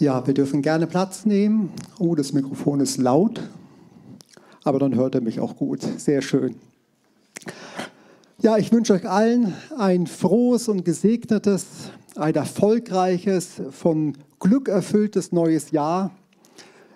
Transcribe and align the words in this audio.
Ja, 0.00 0.26
wir 0.26 0.32
dürfen 0.32 0.62
gerne 0.62 0.86
Platz 0.86 1.26
nehmen. 1.26 1.74
Oh, 1.98 2.14
das 2.14 2.32
Mikrofon 2.32 2.80
ist 2.80 2.96
laut, 2.96 3.42
aber 4.64 4.78
dann 4.78 4.94
hört 4.94 5.14
er 5.14 5.20
mich 5.20 5.40
auch 5.40 5.56
gut. 5.56 5.82
Sehr 5.98 6.22
schön. 6.22 6.54
Ja, 8.40 8.56
ich 8.56 8.72
wünsche 8.72 8.94
euch 8.94 9.06
allen 9.06 9.52
ein 9.76 10.06
frohes 10.06 10.68
und 10.68 10.86
gesegnetes, 10.86 11.66
ein 12.16 12.34
erfolgreiches, 12.34 13.60
von 13.72 14.16
Glück 14.38 14.68
erfülltes 14.68 15.32
neues 15.32 15.70
Jahr. 15.70 16.12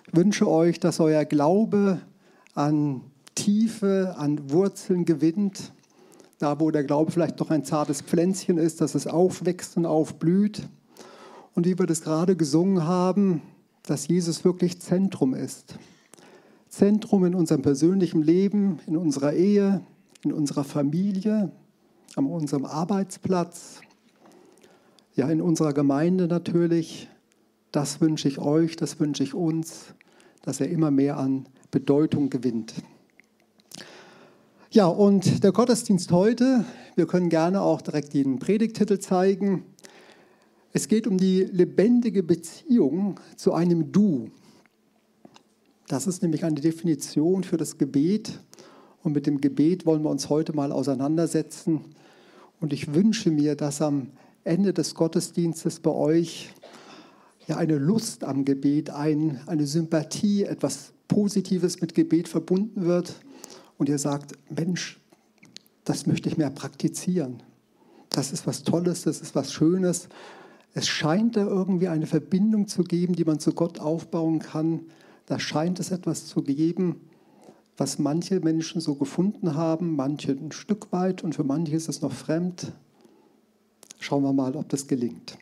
Ich 0.07 0.17
wünsche 0.17 0.49
euch, 0.49 0.81
dass 0.81 0.99
euer 0.99 1.27
Glaube 1.27 2.01
an 2.55 3.03
Tiefe, 3.35 4.15
an 4.17 4.51
Wurzeln 4.51 5.05
gewinnt. 5.05 5.75
Da, 6.39 6.59
wo 6.59 6.71
der 6.71 6.85
Glaube 6.85 7.13
vielleicht 7.13 7.39
noch 7.39 7.51
ein 7.51 7.67
zartes 7.67 8.01
Pflänzchen 8.01 8.57
ist, 8.57 8.81
dass 8.81 8.95
es 8.95 9.07
aufwächst 9.07 9.77
und 9.77 9.85
aufblüht 9.85 10.63
und 11.55 11.67
wie 11.67 11.79
wir 11.79 11.87
das 11.87 12.03
gerade 12.03 12.37
gesungen 12.37 12.85
haben, 12.85 13.43
dass 13.85 14.09
Jesus 14.09 14.45
wirklich 14.45 14.81
Zentrum 14.81 15.35
ist. 15.35 15.77
Zentrum 16.69 17.25
in 17.25 17.35
unserem 17.35 17.63
persönlichen 17.63 18.23
Leben, 18.23 18.81
in 18.87 18.97
unserer 18.97 19.33
Ehe, 19.33 19.83
in 20.25 20.33
unserer 20.33 20.65
Familie, 20.65 21.53
an 22.17 22.27
unserem 22.27 22.65
Arbeitsplatz, 22.65 23.81
ja 25.15 25.29
in 25.29 25.41
unserer 25.41 25.73
Gemeinde 25.73 26.27
natürlich. 26.27 27.09
Das 27.71 28.01
wünsche 28.01 28.29
ich 28.29 28.39
euch, 28.39 28.77
das 28.77 28.99
wünsche 28.99 29.23
ich 29.23 29.35
uns, 29.35 29.95
dass 30.43 30.61
er 30.61 30.69
immer 30.69 30.91
mehr 30.91 31.19
an 31.19 31.47
Bedeutung 31.71 32.31
gewinnt. 32.31 32.75
Ja, 34.71 34.87
und 34.87 35.45
der 35.45 35.53
Gottesdienst 35.53 36.11
heute, 36.11 36.65
wir 36.97 37.07
können 37.07 37.29
gerne 37.29 37.61
auch 37.63 37.81
direkt 37.81 38.15
den 38.15 38.41
Predigtitel 38.41 38.99
zeigen. 38.99 39.65
Es 40.77 40.89
geht 40.89 41.07
um 41.07 41.19
die 41.19 41.45
lebendige 41.45 42.25
Beziehung 42.25 43.21
zu 43.37 43.53
einem 43.53 43.93
Du. 43.93 44.33
Das 45.87 46.09
ist 46.09 46.21
nämlich 46.21 46.45
eine 46.45 46.61
Definition 46.61 47.45
für 47.45 47.57
das 47.57 47.79
Gebet. 47.79 48.41
Und 49.05 49.13
mit 49.13 49.29
dem 49.29 49.41
Gebet 49.41 49.87
wollen 49.87 50.03
wir 50.03 50.11
uns 50.11 50.31
heute 50.31 50.53
mal 50.53 50.73
auseinandersetzen. 50.73 51.83
Und 52.61 52.73
ich 52.73 52.93
wünsche 52.93 53.31
mir, 53.31 53.55
dass 53.55 53.81
am 53.81 54.09
Ende 54.43 54.73
des 54.73 54.97
Gottesdienstes 54.97 55.79
bei 55.79 55.93
euch 55.93 56.53
ja 57.47 57.57
eine 57.57 57.79
Lust 57.79 58.25
am 58.25 58.45
Gebet, 58.45 58.91
ein, 58.91 59.39
eine 59.47 59.69
Sympathie, 59.69 60.43
etwas 60.43 60.93
Positives 61.07 61.81
mit 61.81 61.95
Gebet 61.95 62.27
verbunden 62.27 62.85
wird. 62.85 63.15
Und 63.79 63.89
ihr 63.89 63.99
sagt, 63.99 64.33
Mensch, 64.51 64.99
das 65.85 66.09
möchte 66.09 66.29
ich 66.29 66.37
mehr 66.37 66.51
praktizieren. 66.51 67.45
Das 68.11 68.33
ist 68.33 68.45
was 68.49 68.65
Tolles, 68.65 69.03
das 69.03 69.21
ist 69.21 69.37
was 69.37 69.53
Schönes. 69.53 70.09
Es 70.75 70.89
scheint 70.89 71.37
da 71.37 71.47
irgendwie 71.47 71.89
eine 71.89 72.07
Verbindung 72.07 72.67
zu 72.67 72.83
geben, 72.83 73.15
die 73.15 73.25
man 73.25 73.39
zu 73.39 73.53
Gott 73.53 73.79
aufbauen 73.79 74.41
kann. 74.41 74.81
Da 75.27 75.39
scheint 75.39 75.79
es 75.79 75.93
etwas 75.93 76.27
zu 76.27 76.43
geben, 76.43 77.01
was 77.77 78.01
manche 78.01 78.41
Menschen 78.41 78.81
so 78.81 78.97
gefunden 78.97 79.55
haben, 79.55 79.95
manche 79.95 80.33
ein 80.33 80.53
Stück 80.53 80.93
weit 80.93 81.23
und 81.23 81.35
für 81.35 81.45
manche 81.45 81.77
ist 81.77 81.89
es 81.89 82.03
noch 82.03 82.13
fremd. 82.13 82.73
Schauen 84.01 84.25
wir 84.25 84.33
mal, 84.33 84.57
ob 84.57 84.69
das 84.69 84.87
gelingt. 84.89 85.39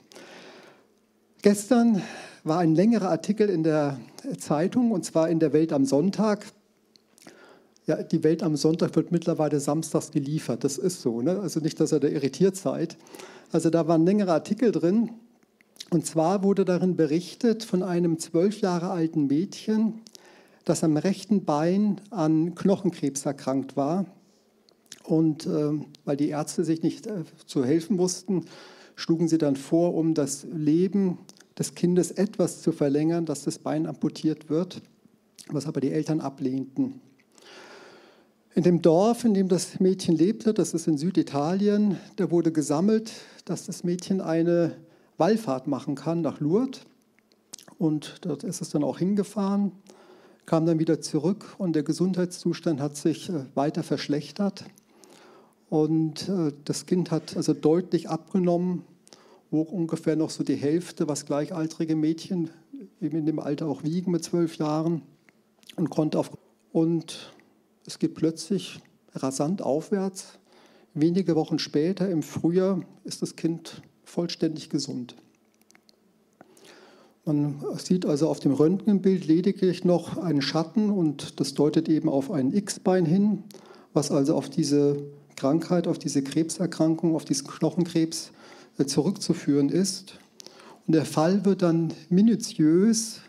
Gestern 1.40 2.02
war 2.44 2.58
ein 2.58 2.74
längerer 2.74 3.08
Artikel 3.10 3.48
in 3.48 3.62
der 3.62 3.98
Zeitung 4.38 4.92
und 4.92 5.04
zwar 5.04 5.30
in 5.30 5.40
der 5.40 5.52
Welt 5.52 5.72
am 5.72 5.84
Sonntag. 5.84 6.46
Ja, 7.86 8.02
die 8.02 8.22
Welt 8.22 8.42
am 8.42 8.56
Sonntag 8.56 8.94
wird 8.94 9.10
mittlerweile 9.10 9.58
samstags 9.58 10.12
geliefert. 10.12 10.62
Das 10.62 10.78
ist 10.78 11.00
so. 11.02 11.22
Ne? 11.22 11.40
Also 11.40 11.58
nicht, 11.58 11.80
dass 11.80 11.92
ihr 11.92 12.00
da 12.00 12.06
irritiert 12.06 12.54
seid. 12.54 12.96
Also 13.52 13.68
da 13.68 13.86
war 13.86 13.96
ein 13.96 14.06
längerer 14.06 14.32
Artikel 14.32 14.72
drin. 14.72 15.10
Und 15.90 16.06
zwar 16.06 16.42
wurde 16.42 16.64
darin 16.64 16.96
berichtet 16.96 17.64
von 17.64 17.82
einem 17.82 18.18
zwölf 18.18 18.62
Jahre 18.62 18.90
alten 18.90 19.26
Mädchen, 19.26 20.00
das 20.64 20.82
am 20.84 20.96
rechten 20.96 21.44
Bein 21.44 22.00
an 22.10 22.54
Knochenkrebs 22.54 23.26
erkrankt 23.26 23.76
war. 23.76 24.06
Und 25.04 25.46
äh, 25.46 25.72
weil 26.06 26.16
die 26.16 26.30
Ärzte 26.30 26.64
sich 26.64 26.82
nicht 26.82 27.06
äh, 27.06 27.24
zu 27.46 27.64
helfen 27.64 27.98
wussten, 27.98 28.46
schlugen 28.96 29.28
sie 29.28 29.38
dann 29.38 29.56
vor, 29.56 29.94
um 29.94 30.14
das 30.14 30.46
Leben 30.50 31.18
des 31.58 31.74
Kindes 31.74 32.10
etwas 32.10 32.62
zu 32.62 32.72
verlängern, 32.72 33.26
dass 33.26 33.44
das 33.44 33.58
Bein 33.58 33.86
amputiert 33.86 34.48
wird, 34.48 34.80
was 35.48 35.66
aber 35.66 35.80
die 35.80 35.92
Eltern 35.92 36.20
ablehnten. 36.20 37.00
In 38.54 38.62
dem 38.62 38.80
Dorf, 38.80 39.24
in 39.24 39.34
dem 39.34 39.48
das 39.48 39.80
Mädchen 39.80 40.16
lebte, 40.16 40.54
das 40.54 40.72
ist 40.72 40.86
in 40.86 40.96
Süditalien, 40.96 41.98
da 42.16 42.30
wurde 42.30 42.52
gesammelt, 42.52 43.10
dass 43.44 43.66
das 43.66 43.84
Mädchen 43.84 44.20
eine 44.20 44.76
Wallfahrt 45.18 45.66
machen 45.66 45.94
kann 45.94 46.20
nach 46.20 46.40
Lourdes. 46.40 46.82
Und 47.78 48.16
dort 48.22 48.44
ist 48.44 48.60
es 48.60 48.70
dann 48.70 48.84
auch 48.84 48.98
hingefahren, 48.98 49.72
kam 50.46 50.66
dann 50.66 50.78
wieder 50.78 51.00
zurück 51.00 51.54
und 51.58 51.74
der 51.74 51.82
Gesundheitszustand 51.82 52.80
hat 52.80 52.96
sich 52.96 53.28
äh, 53.28 53.44
weiter 53.54 53.82
verschlechtert. 53.82 54.64
Und 55.70 56.28
äh, 56.28 56.52
das 56.64 56.86
Kind 56.86 57.10
hat 57.10 57.36
also 57.36 57.54
deutlich 57.54 58.08
abgenommen, 58.08 58.84
wog 59.50 59.72
ungefähr 59.72 60.16
noch 60.16 60.30
so 60.30 60.44
die 60.44 60.56
Hälfte, 60.56 61.08
was 61.08 61.26
gleichaltrige 61.26 61.96
Mädchen 61.96 62.50
eben 63.00 63.18
in 63.18 63.26
dem 63.26 63.38
Alter 63.38 63.66
auch 63.66 63.82
wiegen 63.82 64.10
mit 64.10 64.24
zwölf 64.24 64.56
Jahren 64.56 65.02
und 65.76 65.90
konnte 65.90 66.18
auf. 66.18 66.30
Und 66.72 67.32
es 67.86 67.98
geht 67.98 68.14
plötzlich 68.14 68.80
rasant 69.14 69.62
aufwärts. 69.62 70.38
Wenige 70.94 71.36
Wochen 71.36 71.58
später, 71.58 72.08
im 72.10 72.22
Frühjahr, 72.22 72.82
ist 73.04 73.22
das 73.22 73.36
Kind 73.36 73.82
vollständig 74.04 74.68
gesund. 74.68 75.16
Man 77.24 77.62
sieht 77.78 78.04
also 78.04 78.28
auf 78.28 78.40
dem 78.40 78.52
Röntgenbild 78.52 79.26
lediglich 79.26 79.84
noch 79.84 80.18
einen 80.18 80.42
Schatten 80.42 80.90
und 80.90 81.40
das 81.40 81.54
deutet 81.54 81.88
eben 81.88 82.08
auf 82.08 82.30
ein 82.30 82.52
X-Bein 82.52 83.06
hin, 83.06 83.44
was 83.92 84.10
also 84.10 84.34
auf 84.34 84.50
diese 84.50 84.96
Krankheit, 85.36 85.86
auf 85.86 85.98
diese 85.98 86.22
Krebserkrankung, 86.22 87.14
auf 87.14 87.24
diesen 87.24 87.46
Knochenkrebs 87.46 88.32
äh, 88.78 88.84
zurückzuführen 88.84 89.68
ist. 89.68 90.18
Und 90.86 90.94
der 90.94 91.04
Fall 91.04 91.44
wird 91.44 91.62
dann 91.62 91.92
minutiös 92.10 93.20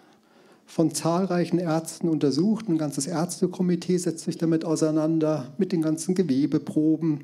von 0.73 0.91
zahlreichen 0.91 1.59
Ärzten 1.59 2.09
untersucht. 2.09 2.67
Ein 2.67 2.79
ganzes 2.79 3.05
Ärztekomitee 3.05 3.97
setzt 3.97 4.25
sich 4.25 4.39
damit 4.39 4.65
auseinander, 4.65 5.53
mit 5.59 5.71
den 5.71 5.83
ganzen 5.83 6.15
Gewebeproben. 6.15 7.19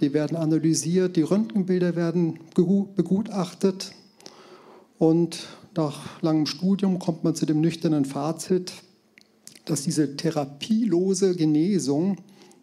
Die 0.00 0.12
werden 0.14 0.36
analysiert, 0.36 1.14
die 1.14 1.22
Röntgenbilder 1.22 1.94
werden 1.94 2.40
begutachtet. 2.56 3.92
Und 4.98 5.46
nach 5.76 6.20
langem 6.22 6.46
Studium 6.46 6.98
kommt 6.98 7.22
man 7.22 7.36
zu 7.36 7.46
dem 7.46 7.60
nüchternen 7.60 8.04
Fazit, 8.04 8.72
dass 9.64 9.84
diese 9.84 10.16
therapielose 10.16 11.36
Genesung 11.36 12.16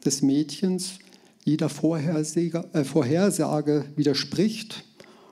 des 0.03 0.22
Mädchens 0.22 1.00
jeder 1.46 1.67
äh, 1.67 2.84
Vorhersage 2.84 3.85
widerspricht. 3.96 4.84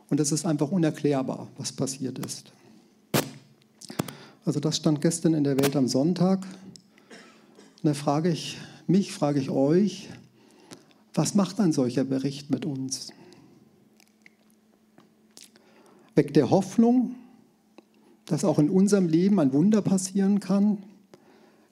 Und 0.10 0.22
es 0.22 0.32
ist 0.32 0.46
einfach 0.46 0.72
unerklärbar, 0.72 1.50
was 1.58 1.74
passiert 1.74 2.20
ist. 2.20 2.54
Also 4.46 4.60
das 4.60 4.76
stand 4.76 5.00
gestern 5.00 5.34
in 5.34 5.46
der 5.46 5.58
Welt 5.58 5.76
am 5.76 5.88
Sonntag. 5.88 6.46
Und 7.82 7.84
da 7.84 7.94
frage 7.94 8.30
ich 8.30 8.58
mich, 8.88 9.14
frage 9.14 9.40
ich 9.40 9.50
euch, 9.50 10.10
was 11.14 11.34
macht 11.34 11.62
ein 11.62 11.72
solcher 11.72 12.04
Bericht 12.04 12.50
mit 12.50 12.66
uns? 12.66 13.14
Weckt 16.16 16.36
der 16.36 16.50
Hoffnung, 16.50 17.16
dass 18.26 18.44
auch 18.44 18.60
in 18.60 18.70
unserem 18.70 19.08
Leben 19.08 19.40
ein 19.40 19.54
Wunder 19.54 19.82
passieren 19.82 20.42
kann, 20.42 20.84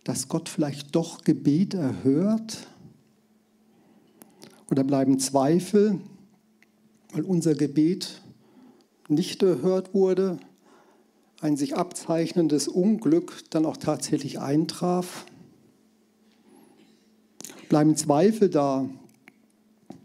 dass 0.06 0.30
Gott 0.30 0.48
vielleicht 0.48 0.96
doch 0.96 1.24
Gebet 1.24 1.74
erhört? 1.74 2.68
Oder 4.70 4.86
bleiben 4.86 5.20
Zweifel, 5.20 6.00
weil 7.12 7.24
unser 7.24 7.54
Gebet 7.54 8.22
nicht 9.10 9.44
erhört 9.44 9.94
wurde, 9.94 10.40
ein 11.42 11.58
sich 11.58 11.76
abzeichnendes 11.76 12.68
Unglück 12.68 13.44
dann 13.50 13.66
auch 13.66 13.78
tatsächlich 13.78 14.40
eintraf? 14.40 15.26
Bleiben 17.68 17.96
Zweifel 17.96 18.50
da 18.50 18.88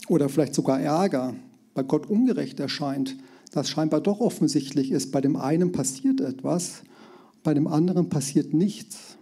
oder 0.08 0.28
vielleicht 0.28 0.54
sogar 0.54 0.80
Ärger, 0.80 1.34
weil 1.74 1.84
Gott 1.84 2.08
ungerecht 2.08 2.58
erscheint, 2.58 3.16
das 3.52 3.68
scheinbar 3.68 4.00
doch 4.00 4.20
offensichtlich 4.20 4.90
ist. 4.90 5.12
Bei 5.12 5.20
dem 5.20 5.36
einen 5.36 5.72
passiert 5.72 6.20
etwas, 6.20 6.82
bei 7.42 7.54
dem 7.54 7.66
anderen 7.66 8.08
passiert 8.08 8.54
nichts. 8.54 9.16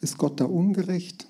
Ist 0.00 0.18
Gott 0.18 0.40
da 0.40 0.44
ungerecht? 0.46 1.26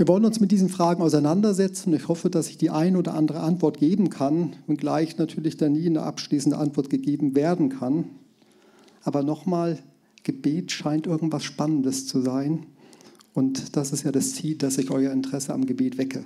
Wir 0.00 0.08
wollen 0.08 0.24
uns 0.24 0.40
mit 0.40 0.50
diesen 0.50 0.70
Fragen 0.70 1.02
auseinandersetzen. 1.02 1.92
Ich 1.92 2.08
hoffe, 2.08 2.30
dass 2.30 2.48
ich 2.48 2.56
die 2.56 2.70
eine 2.70 2.96
oder 2.96 3.12
andere 3.12 3.40
Antwort 3.40 3.76
geben 3.76 4.08
kann, 4.08 4.56
wenngleich 4.66 5.18
natürlich 5.18 5.58
da 5.58 5.68
nie 5.68 5.84
eine 5.84 6.04
abschließende 6.04 6.56
Antwort 6.56 6.88
gegeben 6.88 7.34
werden 7.34 7.68
kann. 7.68 8.06
Aber 9.02 9.22
nochmal, 9.22 9.78
Gebet 10.22 10.72
scheint 10.72 11.06
irgendwas 11.06 11.44
Spannendes 11.44 12.06
zu 12.06 12.22
sein. 12.22 12.64
Und 13.34 13.76
das 13.76 13.92
ist 13.92 14.04
ja 14.04 14.10
das 14.10 14.32
Ziel, 14.32 14.56
dass 14.56 14.78
ich 14.78 14.90
euer 14.90 15.12
Interesse 15.12 15.52
am 15.52 15.66
Gebet 15.66 15.98
wecke. 15.98 16.24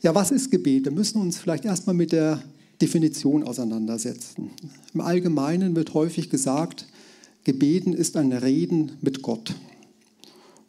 Ja, 0.00 0.14
was 0.14 0.30
ist 0.30 0.50
Gebet? 0.50 0.86
Wir 0.86 0.92
müssen 0.92 1.20
uns 1.20 1.36
vielleicht 1.36 1.66
erstmal 1.66 1.94
mit 1.94 2.12
der 2.12 2.42
Definition 2.80 3.42
auseinandersetzen. 3.42 4.48
Im 4.94 5.02
Allgemeinen 5.02 5.76
wird 5.76 5.92
häufig 5.92 6.30
gesagt, 6.30 6.86
Gebeten 7.44 7.92
ist 7.92 8.16
ein 8.16 8.32
Reden 8.32 8.92
mit 9.02 9.20
Gott. 9.20 9.54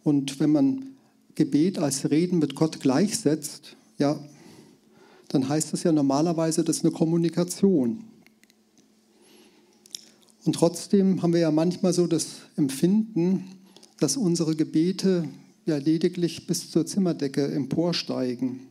Und 0.03 0.41
wenn 0.41 0.51
man 0.51 0.90
Gebet 1.35 1.79
als 1.79 2.09
Reden 2.09 2.39
mit 2.39 2.55
Gott 2.55 2.79
gleichsetzt, 2.79 3.75
ja, 3.97 4.19
dann 5.29 5.47
heißt 5.47 5.71
das 5.71 5.83
ja 5.83 5.91
normalerweise, 5.91 6.63
das 6.63 6.77
ist 6.77 6.85
eine 6.85 6.93
Kommunikation. 6.93 8.03
Und 10.43 10.53
trotzdem 10.53 11.21
haben 11.21 11.33
wir 11.33 11.39
ja 11.39 11.51
manchmal 11.51 11.93
so 11.93 12.07
das 12.07 12.41
Empfinden, 12.57 13.45
dass 13.99 14.17
unsere 14.17 14.55
Gebete 14.55 15.27
ja 15.65 15.77
lediglich 15.77 16.47
bis 16.47 16.71
zur 16.71 16.85
Zimmerdecke 16.85 17.45
emporsteigen. 17.47 18.61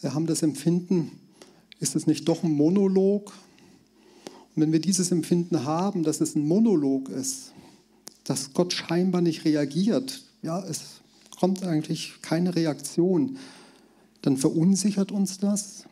Wir 0.00 0.14
haben 0.14 0.26
das 0.26 0.42
Empfinden, 0.42 1.12
ist 1.80 1.96
es 1.96 2.06
nicht 2.06 2.28
doch 2.28 2.44
ein 2.44 2.52
Monolog? 2.52 3.32
Und 4.54 4.62
wenn 4.62 4.72
wir 4.72 4.80
dieses 4.80 5.10
Empfinden 5.10 5.64
haben, 5.64 6.02
dass 6.02 6.20
es 6.20 6.36
ein 6.36 6.46
Monolog 6.46 7.08
ist, 7.08 7.52
dass 8.24 8.52
Gott 8.52 8.72
scheinbar 8.74 9.22
nicht 9.22 9.44
reagiert, 9.44 10.22
ja, 10.42 10.62
es 10.62 10.99
kommt 11.40 11.62
eigentlich 11.62 12.20
keine 12.20 12.54
Reaktion, 12.54 13.38
dann 14.20 14.36
verunsichert 14.36 15.10
uns 15.10 15.38
das, 15.38 15.84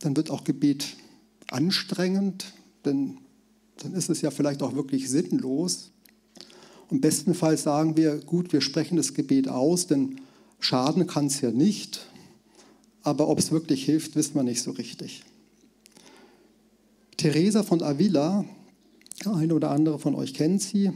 dann 0.00 0.14
wird 0.14 0.28
auch 0.28 0.44
Gebet 0.44 0.98
anstrengend, 1.50 2.52
denn 2.84 3.16
dann 3.78 3.94
ist 3.94 4.10
es 4.10 4.20
ja 4.20 4.30
vielleicht 4.30 4.62
auch 4.62 4.74
wirklich 4.74 5.08
sinnlos. 5.08 5.90
Und 6.90 7.00
bestenfalls 7.00 7.62
sagen 7.62 7.96
wir, 7.96 8.18
gut, 8.18 8.52
wir 8.52 8.60
sprechen 8.60 8.98
das 8.98 9.14
Gebet 9.14 9.48
aus, 9.48 9.86
denn 9.86 10.20
schaden 10.60 11.06
kann 11.06 11.28
es 11.28 11.40
ja 11.40 11.50
nicht, 11.50 12.06
aber 13.02 13.28
ob 13.28 13.38
es 13.38 13.52
wirklich 13.52 13.86
hilft, 13.86 14.16
wissen 14.16 14.34
wir 14.34 14.42
nicht 14.42 14.60
so 14.60 14.72
richtig. 14.72 15.24
Teresa 17.16 17.62
von 17.62 17.82
Avila, 17.82 18.44
eine 19.24 19.54
oder 19.54 19.70
andere 19.70 19.98
von 19.98 20.14
euch 20.14 20.34
kennt 20.34 20.60
sie, 20.60 20.90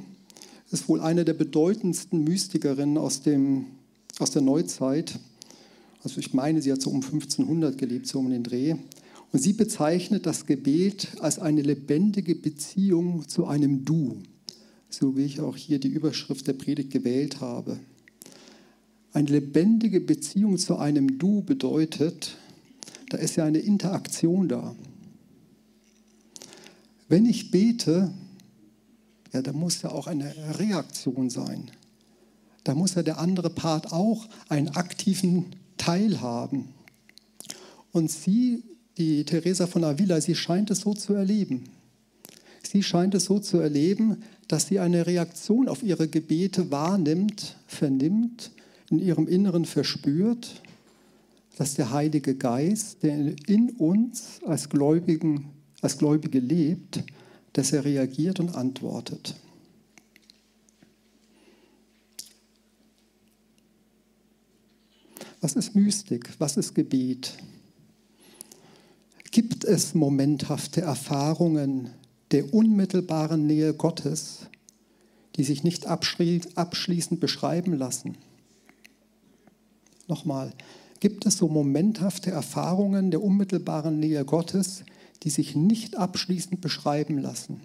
ist 0.70 0.90
wohl 0.90 1.00
eine 1.00 1.24
der 1.24 1.32
bedeutendsten 1.32 2.24
Mystikerinnen 2.24 2.98
aus, 2.98 3.22
dem, 3.22 3.77
aus 4.18 4.30
der 4.30 4.42
Neuzeit. 4.42 5.18
Also 6.02 6.20
ich 6.20 6.32
meine, 6.34 6.62
sie 6.62 6.72
hat 6.72 6.80
so 6.80 6.90
um 6.90 7.02
1500 7.02 7.76
gelebt, 7.76 8.06
so 8.06 8.18
um 8.18 8.30
den 8.30 8.42
Dreh. 8.42 8.74
Und 9.32 9.40
sie 9.40 9.52
bezeichnet 9.52 10.26
das 10.26 10.46
Gebet 10.46 11.08
als 11.20 11.38
eine 11.38 11.62
lebendige 11.62 12.34
Beziehung 12.34 13.28
zu 13.28 13.46
einem 13.46 13.84
Du, 13.84 14.22
so 14.88 15.16
wie 15.16 15.24
ich 15.24 15.40
auch 15.40 15.56
hier 15.56 15.78
die 15.78 15.88
Überschrift 15.88 16.46
der 16.46 16.54
Predigt 16.54 16.90
gewählt 16.90 17.40
habe. 17.40 17.78
Eine 19.12 19.28
lebendige 19.28 20.00
Beziehung 20.00 20.58
zu 20.58 20.76
einem 20.76 21.18
Du 21.18 21.42
bedeutet, 21.42 22.36
da 23.10 23.18
ist 23.18 23.36
ja 23.36 23.44
eine 23.44 23.58
Interaktion 23.58 24.48
da. 24.48 24.74
Wenn 27.08 27.26
ich 27.26 27.50
bete, 27.50 28.12
ja, 29.32 29.42
da 29.42 29.52
muss 29.52 29.82
ja 29.82 29.90
auch 29.90 30.06
eine 30.06 30.58
Reaktion 30.58 31.30
sein. 31.30 31.70
Da 32.68 32.74
muss 32.74 32.96
ja 32.96 33.02
der 33.02 33.18
andere 33.18 33.48
Part 33.48 33.94
auch 33.94 34.28
einen 34.50 34.68
aktiven 34.68 35.46
Teil 35.78 36.20
haben. 36.20 36.68
Und 37.92 38.10
sie 38.10 38.62
die 38.98 39.24
Teresa 39.24 39.66
von 39.66 39.84
Avila, 39.84 40.20
sie 40.20 40.34
scheint 40.34 40.70
es 40.70 40.80
so 40.80 40.92
zu 40.92 41.14
erleben. 41.14 41.64
Sie 42.62 42.82
scheint 42.82 43.14
es 43.14 43.24
so 43.24 43.38
zu 43.38 43.56
erleben, 43.56 44.22
dass 44.48 44.66
sie 44.66 44.80
eine 44.80 45.06
Reaktion 45.06 45.66
auf 45.66 45.82
ihre 45.82 46.08
Gebete 46.08 46.70
wahrnimmt, 46.70 47.56
vernimmt, 47.66 48.50
in 48.90 48.98
ihrem 48.98 49.28
Inneren 49.28 49.64
verspürt, 49.64 50.60
dass 51.56 51.72
der 51.72 51.90
Heilige 51.90 52.34
Geist, 52.34 53.02
der 53.02 53.32
in 53.48 53.70
uns 53.78 54.40
als, 54.44 54.68
Gläubigen, 54.68 55.46
als 55.80 55.96
Gläubige 55.96 56.40
lebt, 56.40 57.02
dass 57.54 57.72
er 57.72 57.86
reagiert 57.86 58.40
und 58.40 58.54
antwortet. 58.54 59.36
Was 65.40 65.54
ist 65.54 65.76
Mystik? 65.76 66.30
Was 66.38 66.56
ist 66.56 66.74
Gebet? 66.74 67.34
Gibt 69.30 69.64
es 69.64 69.94
momenthafte 69.94 70.80
Erfahrungen 70.80 71.90
der 72.32 72.52
unmittelbaren 72.52 73.46
Nähe 73.46 73.72
Gottes, 73.72 74.46
die 75.36 75.44
sich 75.44 75.62
nicht 75.62 75.86
abschließend 75.86 77.20
beschreiben 77.20 77.74
lassen? 77.74 78.18
Nochmal, 80.08 80.52
gibt 80.98 81.24
es 81.26 81.36
so 81.36 81.46
momenthafte 81.46 82.32
Erfahrungen 82.32 83.12
der 83.12 83.22
unmittelbaren 83.22 84.00
Nähe 84.00 84.24
Gottes, 84.24 84.82
die 85.22 85.30
sich 85.30 85.54
nicht 85.54 85.96
abschließend 85.96 86.60
beschreiben 86.60 87.18
lassen? 87.18 87.60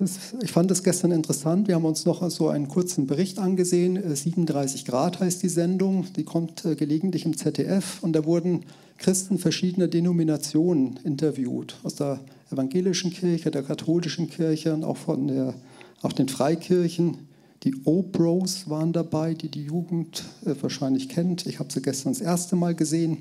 Ist, 0.00 0.34
ich 0.42 0.52
fand 0.52 0.70
es 0.70 0.82
gestern 0.82 1.10
interessant. 1.10 1.68
Wir 1.68 1.74
haben 1.74 1.84
uns 1.84 2.04
noch 2.04 2.28
so 2.30 2.48
einen 2.48 2.68
kurzen 2.68 3.06
Bericht 3.06 3.38
angesehen. 3.38 4.00
37 4.14 4.82
äh, 4.82 4.84
Grad 4.84 5.20
heißt 5.20 5.42
die 5.42 5.48
Sendung. 5.48 6.06
Die 6.14 6.24
kommt 6.24 6.64
äh, 6.64 6.74
gelegentlich 6.74 7.24
im 7.24 7.36
ZDF. 7.36 8.02
Und 8.02 8.14
da 8.14 8.24
wurden 8.24 8.64
Christen 8.98 9.38
verschiedener 9.38 9.88
Denominationen 9.88 10.98
interviewt. 11.04 11.76
Aus 11.82 11.96
der 11.96 12.20
evangelischen 12.50 13.10
Kirche, 13.10 13.50
der 13.50 13.62
katholischen 13.62 14.28
Kirche 14.28 14.74
und 14.74 14.84
auch 14.84 14.96
von 14.96 15.28
der, 15.28 15.54
auch 16.02 16.12
den 16.12 16.28
Freikirchen. 16.28 17.28
Die 17.64 17.74
O-Bros 17.84 18.68
waren 18.68 18.92
dabei, 18.92 19.34
die 19.34 19.48
die 19.48 19.64
Jugend 19.64 20.24
äh, 20.44 20.54
wahrscheinlich 20.60 21.08
kennt. 21.08 21.46
Ich 21.46 21.58
habe 21.58 21.72
sie 21.72 21.82
gestern 21.82 22.12
das 22.12 22.20
erste 22.20 22.56
Mal 22.56 22.74
gesehen. 22.74 23.18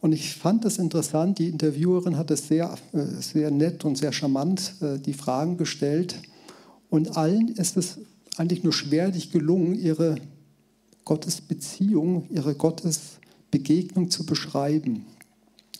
Und 0.00 0.12
ich 0.12 0.34
fand 0.34 0.64
es 0.64 0.78
interessant, 0.78 1.38
die 1.38 1.48
Interviewerin 1.48 2.16
hat 2.16 2.30
es 2.30 2.48
sehr, 2.48 2.74
äh, 2.92 3.20
sehr 3.20 3.50
nett 3.50 3.84
und 3.84 3.96
sehr 3.96 4.12
charmant 4.12 4.74
äh, 4.80 4.98
die 4.98 5.12
Fragen 5.12 5.56
gestellt. 5.56 6.16
Und 6.88 7.16
allen 7.16 7.48
ist 7.48 7.76
es 7.76 7.98
eigentlich 8.36 8.64
nur 8.64 8.72
schwerlich 8.72 9.30
gelungen, 9.30 9.74
ihre 9.74 10.16
Gottesbeziehung, 11.04 12.26
ihre 12.30 12.54
Gottesbegegnung 12.54 14.10
zu 14.10 14.24
beschreiben, 14.24 15.04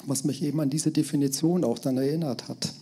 was 0.04 0.24
mich 0.24 0.42
eben 0.42 0.60
an 0.60 0.70
diese 0.70 0.90
Definition 0.90 1.64
auch 1.64 1.78
dann 1.78 1.96
erinnert 1.96 2.48
hat. 2.48 2.74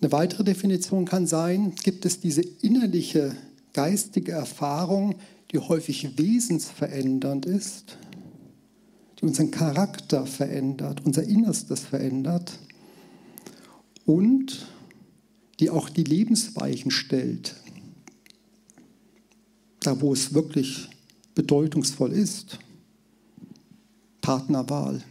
Eine 0.00 0.12
weitere 0.12 0.44
Definition 0.44 1.04
kann 1.04 1.26
sein, 1.26 1.74
gibt 1.82 2.04
es 2.04 2.20
diese 2.20 2.42
innerliche 2.60 3.36
geistige 3.72 4.32
Erfahrung, 4.32 5.14
die 5.52 5.58
häufig 5.58 6.18
wesensverändernd 6.18 7.46
ist, 7.46 7.98
die 9.22 9.26
unseren 9.26 9.50
Charakter 9.50 10.26
verändert, 10.26 11.02
unser 11.04 11.22
Innerstes 11.22 11.80
verändert 11.80 12.58
und 14.04 14.66
die 15.60 15.70
auch 15.70 15.88
die 15.88 16.04
Lebensweichen 16.04 16.90
stellt, 16.90 17.54
da 19.80 20.00
wo 20.00 20.12
es 20.12 20.34
wirklich 20.34 20.88
bedeutungsvoll 21.34 22.12
ist. 22.12 22.58
Partnerwahl. 24.20 25.02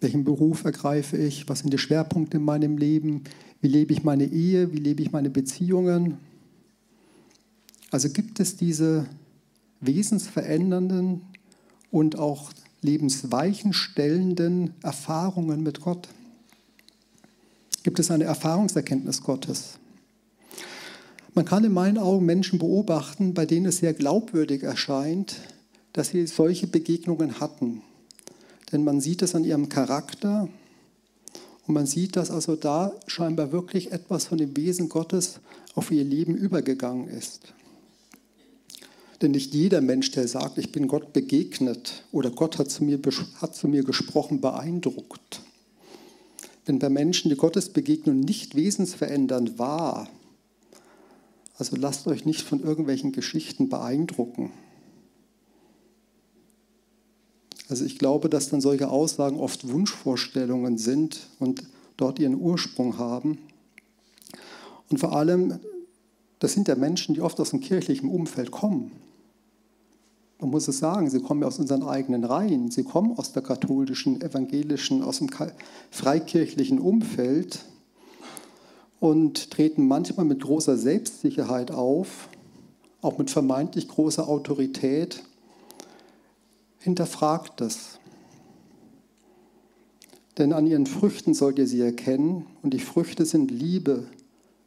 Welchen 0.00 0.24
Beruf 0.24 0.64
ergreife 0.64 1.16
ich? 1.18 1.48
Was 1.48 1.60
sind 1.60 1.72
die 1.72 1.78
Schwerpunkte 1.78 2.38
in 2.38 2.44
meinem 2.44 2.78
Leben? 2.78 3.24
Wie 3.60 3.68
lebe 3.68 3.92
ich 3.92 4.02
meine 4.02 4.24
Ehe? 4.24 4.72
Wie 4.72 4.78
lebe 4.78 5.02
ich 5.02 5.12
meine 5.12 5.30
Beziehungen? 5.30 6.18
Also 7.90 8.08
gibt 8.08 8.40
es 8.40 8.56
diese 8.56 9.06
wesensverändernden 9.80 11.22
und 11.90 12.18
auch 12.18 12.52
lebensweichenstellenden 12.82 14.74
Erfahrungen 14.82 15.62
mit 15.62 15.80
Gott? 15.80 16.08
Gibt 17.82 17.98
es 17.98 18.10
eine 18.10 18.24
Erfahrungserkenntnis 18.24 19.22
Gottes? 19.22 19.78
Man 21.34 21.44
kann 21.44 21.64
in 21.64 21.72
meinen 21.72 21.98
Augen 21.98 22.26
Menschen 22.26 22.58
beobachten, 22.58 23.34
bei 23.34 23.46
denen 23.46 23.66
es 23.66 23.78
sehr 23.78 23.94
glaubwürdig 23.94 24.62
erscheint, 24.62 25.36
dass 25.92 26.08
sie 26.08 26.26
solche 26.26 26.66
Begegnungen 26.66 27.40
hatten. 27.40 27.82
Denn 28.72 28.84
man 28.84 29.00
sieht 29.00 29.22
es 29.22 29.34
an 29.34 29.44
ihrem 29.44 29.68
Charakter 29.68 30.48
und 31.66 31.74
man 31.74 31.86
sieht, 31.86 32.16
dass 32.16 32.30
also 32.30 32.56
da 32.56 32.92
scheinbar 33.06 33.52
wirklich 33.52 33.92
etwas 33.92 34.26
von 34.26 34.38
dem 34.38 34.56
Wesen 34.56 34.88
Gottes 34.88 35.40
auf 35.74 35.90
ihr 35.90 36.04
Leben 36.04 36.34
übergegangen 36.34 37.08
ist. 37.08 37.54
Denn 39.22 39.32
nicht 39.32 39.54
jeder 39.54 39.80
Mensch, 39.82 40.10
der 40.12 40.26
sagt, 40.26 40.56
ich 40.56 40.72
bin 40.72 40.88
Gott 40.88 41.12
begegnet 41.12 42.04
oder 42.10 42.30
Gott 42.30 42.58
hat 42.58 42.70
zu 42.70 42.84
mir, 42.84 42.98
hat 43.40 43.54
zu 43.54 43.68
mir 43.68 43.84
gesprochen, 43.84 44.40
beeindruckt. 44.40 45.42
Wenn 46.64 46.78
bei 46.78 46.88
Menschen 46.88 47.28
die 47.28 47.36
Gottesbegegnung 47.36 48.20
nicht 48.20 48.54
wesensverändernd 48.54 49.58
war, 49.58 50.08
also 51.58 51.76
lasst 51.76 52.06
euch 52.06 52.24
nicht 52.24 52.42
von 52.42 52.62
irgendwelchen 52.62 53.12
Geschichten 53.12 53.68
beeindrucken. 53.68 54.50
Also 57.68 57.84
ich 57.84 57.98
glaube, 57.98 58.30
dass 58.30 58.48
dann 58.48 58.62
solche 58.62 58.88
Aussagen 58.88 59.38
oft 59.38 59.68
Wunschvorstellungen 59.68 60.78
sind 60.78 61.28
und 61.38 61.62
dort 61.98 62.18
ihren 62.18 62.34
Ursprung 62.34 62.96
haben. 62.96 63.38
Und 64.88 64.98
vor 64.98 65.14
allem, 65.14 65.60
das 66.38 66.54
sind 66.54 66.66
ja 66.66 66.74
Menschen, 66.74 67.14
die 67.14 67.20
oft 67.20 67.38
aus 67.38 67.50
dem 67.50 67.60
kirchlichen 67.60 68.08
Umfeld 68.08 68.50
kommen. 68.50 68.90
Man 70.40 70.50
muss 70.50 70.68
es 70.68 70.78
sagen, 70.78 71.10
sie 71.10 71.20
kommen 71.20 71.44
aus 71.44 71.58
unseren 71.58 71.82
eigenen 71.82 72.24
Reihen, 72.24 72.70
sie 72.70 72.82
kommen 72.82 73.16
aus 73.18 73.32
der 73.32 73.42
katholischen, 73.42 74.20
evangelischen, 74.22 75.02
aus 75.02 75.18
dem 75.18 75.28
freikirchlichen 75.90 76.78
Umfeld 76.78 77.60
und 79.00 79.50
treten 79.50 79.86
manchmal 79.86 80.26
mit 80.26 80.42
großer 80.42 80.76
Selbstsicherheit 80.76 81.70
auf, 81.70 82.28
auch 83.02 83.18
mit 83.18 83.30
vermeintlich 83.30 83.88
großer 83.88 84.28
Autorität. 84.28 85.22
Hinterfragt 86.78 87.60
das. 87.60 87.98
Denn 90.38 90.52
an 90.54 90.66
ihren 90.66 90.86
Früchten 90.86 91.34
sollt 91.34 91.58
ihr 91.58 91.66
sie 91.66 91.80
erkennen, 91.80 92.46
und 92.62 92.72
die 92.72 92.78
Früchte 92.78 93.26
sind 93.26 93.50
Liebe, 93.50 94.04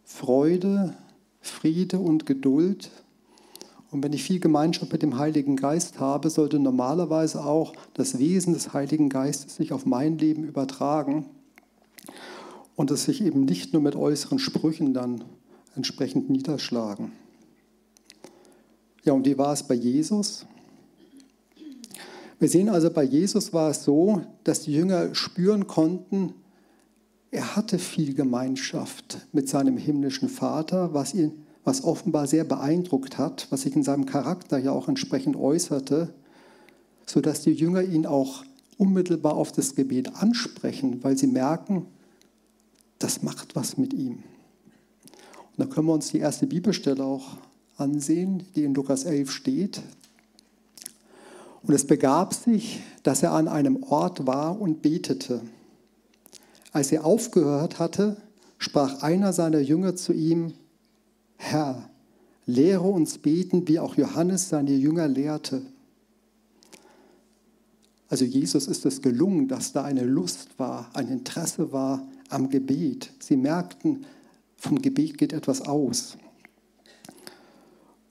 Freude, 0.04 0.94
Friede 1.42 1.98
und 2.00 2.26
Geduld. 2.26 2.92
Und 3.94 4.04
wenn 4.04 4.12
ich 4.12 4.24
viel 4.24 4.40
Gemeinschaft 4.40 4.92
mit 4.92 5.04
dem 5.04 5.20
Heiligen 5.20 5.56
Geist 5.56 6.00
habe, 6.00 6.32
sollte 6.32 6.58
normalerweise 6.58 7.46
auch 7.46 7.74
das 7.94 8.18
Wesen 8.18 8.54
des 8.54 8.74
Heiligen 8.74 9.08
Geistes 9.08 9.56
sich 9.56 9.72
auf 9.72 9.86
mein 9.86 10.18
Leben 10.18 10.44
übertragen 10.44 11.28
und 12.76 12.90
es 12.90 13.04
sich 13.04 13.24
eben 13.24 13.46
nicht 13.46 13.72
nur 13.72 13.84
mit 13.84 13.96
äußeren 13.96 14.40
Sprüchen 14.40 14.96
dann 14.96 15.24
entsprechend 15.76 16.28
niederschlagen. 16.32 17.12
Ja, 19.04 19.14
und 19.14 19.28
wie 19.28 19.38
war 19.38 19.54
es 19.54 19.62
bei 19.62 19.76
Jesus? 19.76 20.48
Wir 22.40 22.50
sehen 22.50 22.70
also, 22.70 22.90
bei 22.90 23.04
Jesus 23.04 23.54
war 23.54 23.70
es 23.70 23.84
so, 23.84 24.24
dass 24.44 24.62
die 24.62 24.74
Jünger 24.74 25.14
spüren 25.14 25.68
konnten, 25.68 26.34
er 27.30 27.56
hatte 27.56 27.78
viel 27.78 28.16
Gemeinschaft 28.16 29.20
mit 29.34 29.50
seinem 29.50 29.78
himmlischen 29.78 30.30
Vater, 30.30 30.94
was 30.96 31.14
ihn, 31.14 31.43
was 31.64 31.84
offenbar 31.84 32.28
sehr 32.28 32.44
beeindruckt 32.44 33.18
hat, 33.18 33.48
was 33.50 33.62
sich 33.62 33.76
in 33.76 33.84
seinem 33.84 34.06
Charakter 34.06 34.58
ja 34.58 34.72
auch 34.72 34.88
entsprechend 34.88 35.36
äußerte, 35.36 36.14
sodass 37.06 37.42
die 37.42 37.54
Jünger 37.54 37.82
ihn 37.82 38.06
auch 38.06 38.44
unmittelbar 38.78 39.36
auf 39.36 39.52
das 39.52 39.76
Gebet 39.76 40.16
ansprechen, 40.16 41.04
weil 41.04 41.18
sie 41.18 41.28
merken, 41.28 41.86
das 43.00 43.22
macht 43.22 43.56
was 43.56 43.78
mit 43.78 43.94
ihm. 43.94 44.24
Und 45.56 45.58
da 45.58 45.66
können 45.66 45.88
wir 45.88 45.94
uns 45.94 46.10
die 46.10 46.20
erste 46.20 46.48
Bibelstelle 46.48 47.04
auch 47.04 47.38
ansehen, 47.78 48.44
die 48.56 48.64
in 48.64 48.74
Lukas 48.74 49.04
11 49.04 49.32
steht. 49.32 49.82
Und 51.62 51.74
es 51.74 51.86
begab 51.86 52.34
sich, 52.34 52.82
dass 53.04 53.24
er 53.24 53.32
an 53.32 53.48
einem 53.48 53.84
Ort 53.84 54.26
war 54.28 54.60
und 54.60 54.82
betete. 54.82 55.42
Als 56.72 56.92
er 56.92 57.06
aufgehört 57.06 57.80
hatte, 57.80 58.18
sprach 58.58 59.02
einer 59.02 59.32
seiner 59.32 59.60
Jünger 59.60 59.96
zu 59.96 60.14
ihm, 60.14 60.54
Herr, 61.44 61.90
lehre 62.46 62.88
uns 62.88 63.18
beten, 63.18 63.68
wie 63.68 63.80
auch 63.80 63.96
Johannes 63.96 64.50
seine 64.50 64.72
Jünger 64.72 65.08
lehrte. 65.08 65.62
Also 68.10 68.26
Jesus 68.26 68.68
ist 68.68 68.86
es 68.86 69.02
gelungen, 69.02 69.48
dass 69.48 69.74
da 69.74 69.84
eine 69.84 70.04
Lust 70.04 70.58
war, 70.58 70.90
ein 70.94 71.08
Interesse 71.08 71.72
war 71.72 72.08
am 72.30 72.50
Gebet. 72.50 73.12
Sie 73.20 73.36
merkten, 73.36 74.06
vom 74.56 74.82
Gebet 74.82 75.18
geht 75.18 75.34
etwas 75.34 75.62
aus. 75.62 76.18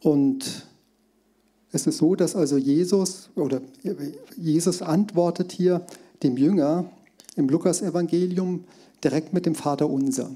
Und 0.00 0.66
es 1.70 1.86
ist 1.86 1.98
so, 1.98 2.14
dass 2.14 2.36
also 2.36 2.56
Jesus 2.58 3.30
oder 3.34 3.62
Jesus 4.36 4.82
antwortet 4.82 5.52
hier 5.52 5.86
dem 6.22 6.36
Jünger 6.36 6.90
im 7.36 7.48
Lukas-Evangelium 7.48 8.64
direkt 9.02 9.32
mit 9.32 9.46
dem 9.46 9.54
Vater 9.54 9.88
Unser. 9.88 10.30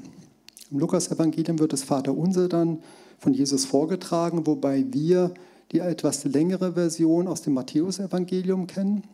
Im 0.70 0.80
Lukas-Evangelium 0.80 1.58
wird 1.58 1.72
das 1.72 1.84
Vater 1.84 2.16
Unser 2.16 2.48
dann 2.48 2.80
von 3.18 3.32
Jesus 3.32 3.64
vorgetragen, 3.64 4.46
wobei 4.46 4.84
wir 4.90 5.32
die 5.72 5.78
etwas 5.78 6.24
längere 6.24 6.72
Version 6.72 7.28
aus 7.28 7.42
dem 7.42 7.54
Matthäus-Evangelium 7.54 8.66
kennen. 8.66 9.04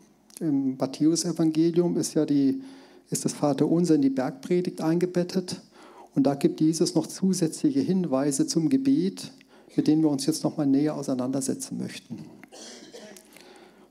Im 0.40 0.76
Matthäus-Evangelium 0.76 1.96
ist 1.96 2.14
ja 2.14 2.24
die, 2.24 2.62
ist 3.10 3.24
das 3.24 3.34
Vater 3.34 3.68
Unser 3.68 3.96
in 3.96 4.02
die 4.02 4.10
Bergpredigt 4.10 4.80
eingebettet. 4.80 5.60
Und 6.14 6.26
da 6.26 6.34
gibt 6.34 6.60
Jesus 6.60 6.94
noch 6.94 7.06
zusätzliche 7.06 7.80
Hinweise 7.80 8.46
zum 8.46 8.68
Gebet, 8.68 9.30
mit 9.76 9.86
denen 9.86 10.02
wir 10.02 10.10
uns 10.10 10.26
jetzt 10.26 10.44
noch 10.44 10.56
mal 10.56 10.66
näher 10.66 10.94
auseinandersetzen 10.94 11.78
möchten. 11.78 12.14
Und 12.14 12.24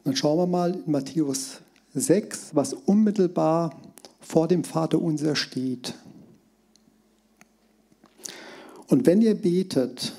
dann 0.03 0.15
schauen 0.15 0.38
wir 0.38 0.48
mal 0.48 0.82
in 0.86 0.91
Matthäus 0.91 1.62
6, 1.94 2.56
was 2.56 2.74
unmittelbar 2.74 3.80
vor 4.20 4.48
dem 4.48 4.63
Vater 4.63 5.01
unser 5.01 5.36
steht. 5.36 5.94
Und 8.91 9.05
wenn 9.05 9.21
ihr 9.21 9.36
betet, 9.36 10.12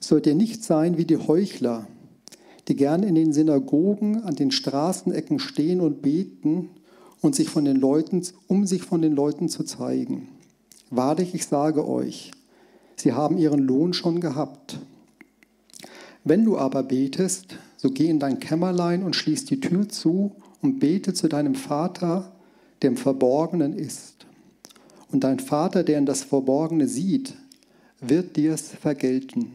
sollt 0.00 0.26
ihr 0.26 0.34
nicht 0.34 0.64
sein 0.64 0.98
wie 0.98 1.04
die 1.04 1.18
Heuchler, 1.18 1.86
die 2.66 2.74
gern 2.74 3.04
in 3.04 3.14
den 3.14 3.32
Synagogen 3.32 4.24
an 4.24 4.34
den 4.34 4.50
Straßenecken 4.50 5.38
stehen 5.38 5.80
und 5.80 6.02
beten 6.02 6.68
und 7.20 7.36
sich 7.36 7.48
von 7.48 7.64
den 7.64 7.76
Leuten, 7.76 8.24
um 8.48 8.66
sich 8.66 8.82
von 8.82 9.02
den 9.02 9.14
Leuten 9.14 9.48
zu 9.48 9.62
zeigen. 9.62 10.26
Wahrlich, 10.90 11.32
ich 11.32 11.46
sage 11.46 11.86
euch, 11.86 12.32
sie 12.96 13.12
haben 13.12 13.38
ihren 13.38 13.60
Lohn 13.60 13.92
schon 13.92 14.20
gehabt. 14.20 14.80
Wenn 16.24 16.44
du 16.44 16.58
aber 16.58 16.82
betest, 16.82 17.56
so 17.76 17.88
geh 17.88 18.08
in 18.08 18.18
dein 18.18 18.40
Kämmerlein 18.40 19.04
und 19.04 19.14
schließ 19.14 19.44
die 19.44 19.60
Tür 19.60 19.88
zu 19.88 20.32
und 20.60 20.80
bete 20.80 21.14
zu 21.14 21.28
deinem 21.28 21.54
Vater, 21.54 22.32
der 22.82 22.90
im 22.90 22.96
Verborgenen 22.96 23.74
ist. 23.74 24.26
Und 25.12 25.22
dein 25.22 25.38
Vater, 25.38 25.84
der 25.84 25.98
in 25.98 26.06
das 26.06 26.24
Verborgene 26.24 26.88
sieht, 26.88 27.34
wird 28.00 28.36
dir's 28.36 28.68
vergelten. 28.68 29.52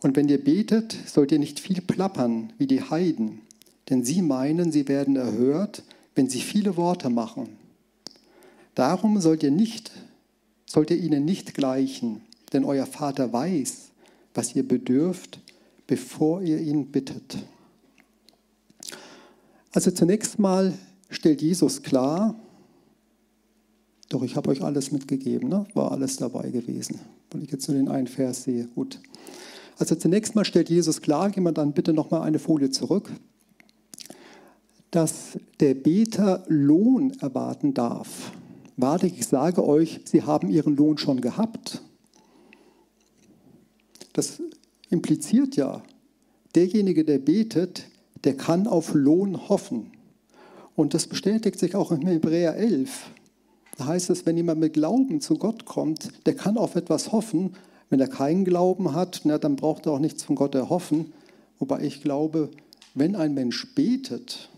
Und 0.00 0.16
wenn 0.16 0.28
ihr 0.28 0.42
betet, 0.42 0.96
sollt 1.06 1.32
ihr 1.32 1.38
nicht 1.38 1.60
viel 1.60 1.80
plappern 1.80 2.52
wie 2.58 2.66
die 2.66 2.82
Heiden, 2.82 3.40
denn 3.88 4.04
sie 4.04 4.22
meinen, 4.22 4.72
sie 4.72 4.88
werden 4.88 5.16
erhört, 5.16 5.82
wenn 6.14 6.28
sie 6.28 6.40
viele 6.40 6.76
Worte 6.76 7.10
machen. 7.10 7.48
Darum 8.74 9.20
sollt 9.20 9.42
ihr 9.42 9.50
nicht, 9.50 9.92
sollt 10.66 10.90
ihr 10.90 10.98
ihnen 10.98 11.24
nicht 11.24 11.54
gleichen, 11.54 12.20
denn 12.52 12.64
euer 12.64 12.86
Vater 12.86 13.32
weiß, 13.32 13.90
was 14.34 14.54
ihr 14.54 14.66
bedürft, 14.66 15.40
bevor 15.86 16.42
ihr 16.42 16.58
ihn 16.58 16.86
bittet. 16.86 17.38
Also 19.72 19.90
zunächst 19.90 20.38
mal 20.38 20.72
stellt 21.10 21.42
Jesus 21.42 21.82
klar, 21.82 22.34
doch 24.08 24.22
ich 24.22 24.36
habe 24.36 24.50
euch 24.50 24.62
alles 24.62 24.92
mitgegeben, 24.92 25.48
ne? 25.48 25.66
war 25.74 25.92
alles 25.92 26.16
dabei 26.16 26.50
gewesen. 26.50 27.00
Wenn 27.30 27.42
ich 27.42 27.50
jetzt 27.50 27.68
nur 27.68 27.76
den 27.76 27.88
einen 27.88 28.06
Vers 28.06 28.44
sehe, 28.44 28.68
gut. 28.74 29.00
Also 29.78 29.94
zunächst 29.96 30.34
mal 30.34 30.44
stellt 30.44 30.70
Jesus 30.70 31.00
klar, 31.00 31.30
gehen 31.30 31.42
wir 31.42 31.52
dann 31.52 31.72
bitte 31.72 31.92
noch 31.92 32.10
mal 32.10 32.22
eine 32.22 32.38
Folie 32.38 32.70
zurück, 32.70 33.10
dass 34.90 35.38
der 35.58 35.74
Beter 35.74 36.44
Lohn 36.46 37.12
erwarten 37.20 37.74
darf. 37.74 38.32
Wahrlich, 38.76 39.18
ich 39.18 39.26
sage 39.26 39.66
euch, 39.66 40.00
sie 40.04 40.22
haben 40.22 40.48
ihren 40.48 40.76
Lohn 40.76 40.98
schon 40.98 41.20
gehabt. 41.20 41.82
Das 44.12 44.40
impliziert 44.90 45.56
ja, 45.56 45.82
derjenige, 46.54 47.04
der 47.04 47.18
betet, 47.18 47.86
der 48.22 48.36
kann 48.36 48.66
auf 48.66 48.94
Lohn 48.94 49.48
hoffen. 49.48 49.90
Und 50.76 50.94
das 50.94 51.06
bestätigt 51.06 51.58
sich 51.58 51.74
auch 51.74 51.92
in 51.92 52.06
Hebräer 52.06 52.56
11. 52.56 53.10
Da 53.76 53.86
heißt 53.86 54.10
es, 54.10 54.24
wenn 54.26 54.36
jemand 54.36 54.60
mit 54.60 54.74
Glauben 54.74 55.20
zu 55.20 55.36
Gott 55.36 55.64
kommt, 55.64 56.26
der 56.26 56.34
kann 56.34 56.56
auf 56.56 56.76
etwas 56.76 57.12
hoffen. 57.12 57.54
Wenn 57.90 58.00
er 58.00 58.08
keinen 58.08 58.44
Glauben 58.44 58.94
hat, 58.94 59.22
na, 59.24 59.38
dann 59.38 59.56
braucht 59.56 59.86
er 59.86 59.92
auch 59.92 59.98
nichts 59.98 60.22
von 60.22 60.36
Gott 60.36 60.54
erhoffen. 60.54 61.12
Wobei 61.58 61.82
ich 61.82 62.02
glaube, 62.02 62.50
wenn 62.94 63.16
ein 63.16 63.34
Mensch 63.34 63.74
betet, 63.74 64.48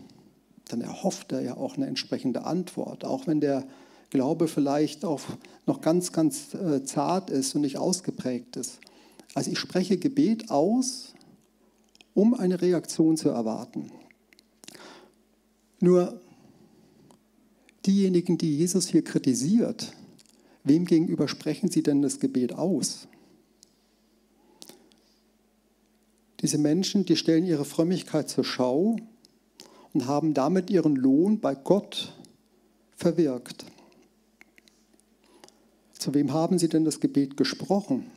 dann 0.69 0.81
erhofft 0.81 1.31
er 1.31 1.41
ja 1.41 1.57
auch 1.57 1.77
eine 1.77 1.87
entsprechende 1.87 2.45
Antwort. 2.45 3.05
Auch 3.05 3.27
wenn 3.27 3.41
der 3.41 3.65
Glaube 4.09 4.47
vielleicht 4.47 5.03
auch 5.03 5.21
noch 5.65 5.81
ganz, 5.81 6.11
ganz 6.11 6.53
äh, 6.53 6.83
zart 6.83 7.29
ist 7.29 7.55
und 7.55 7.61
nicht 7.61 7.77
ausgeprägt 7.77 8.55
ist. 8.55 8.79
Also 9.33 9.51
ich 9.51 9.59
spreche 9.59 9.97
Gebet 9.97 10.49
aus, 10.49 11.13
um 12.13 12.33
eine 12.33 12.61
Reaktion 12.61 13.17
zu 13.17 13.29
erwarten. 13.29 13.91
Nur 15.79 16.19
diejenigen, 17.87 18.37
die 18.37 18.57
Jesus 18.57 18.87
hier 18.87 19.03
kritisiert, 19.03 19.93
wem 20.63 20.85
gegenüber 20.85 21.27
sprechen 21.27 21.71
sie 21.71 21.81
denn 21.81 22.01
das 22.01 22.19
Gebet 22.19 22.53
aus? 22.53 23.07
Diese 26.41 26.57
Menschen, 26.57 27.05
die 27.05 27.15
stellen 27.15 27.45
ihre 27.45 27.65
Frömmigkeit 27.65 28.29
zur 28.29 28.43
Schau 28.43 28.97
und 29.93 30.05
haben 30.05 30.33
damit 30.33 30.69
ihren 30.69 30.95
Lohn 30.95 31.39
bei 31.39 31.55
Gott 31.55 32.13
verwirkt. 32.95 33.65
Zu 35.93 36.13
wem 36.13 36.31
haben 36.31 36.59
sie 36.59 36.69
denn 36.69 36.85
das 36.85 36.99
Gebet 36.99 37.37
gesprochen? 37.37 38.11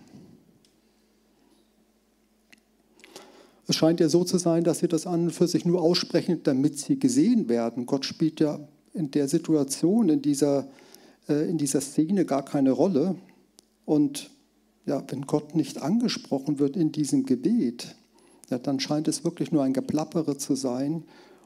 Es 3.66 3.76
scheint 3.76 4.00
ja 4.00 4.08
so 4.08 4.24
zu 4.24 4.36
sein, 4.36 4.64
dass 4.64 4.80
sie 4.80 4.88
das 4.88 5.06
an 5.06 5.24
und 5.26 5.30
für 5.30 5.46
sich 5.46 5.64
nur 5.64 5.80
aussprechen, 5.80 6.42
damit 6.42 6.78
sie 6.78 6.98
gesehen 6.98 7.48
werden. 7.48 7.86
Gott 7.86 8.04
spielt 8.04 8.40
ja 8.40 8.58
in 8.92 9.11
der 9.11 9.28
Situation, 9.28 10.09
in 10.09 10.23
dieser, 10.23 10.68
äh, 11.28 11.49
in 11.49 11.59
dieser 11.59 11.80
Szene 11.80 12.25
gar 12.25 12.44
keine 12.44 12.73
Rolle. 12.73 13.16
Und 13.85 14.30
ja, 14.87 15.02
wenn 15.09 15.23
Gott 15.23 15.54
nicht 15.54 15.82
angesprochen 15.82 16.59
wird 16.59 16.76
in 16.76 16.92
diesem 16.92 17.25
Gebet, 17.25 17.94
ja, 18.50 18.59
dann 18.59 18.80
scheint 18.80 19.09
es 19.09 19.25
wirklich 19.25 19.52
nur 19.52 19.62
ein 19.62 19.73
Geplappere 19.73 20.37
zu 20.37 20.54
sein 20.54 21.04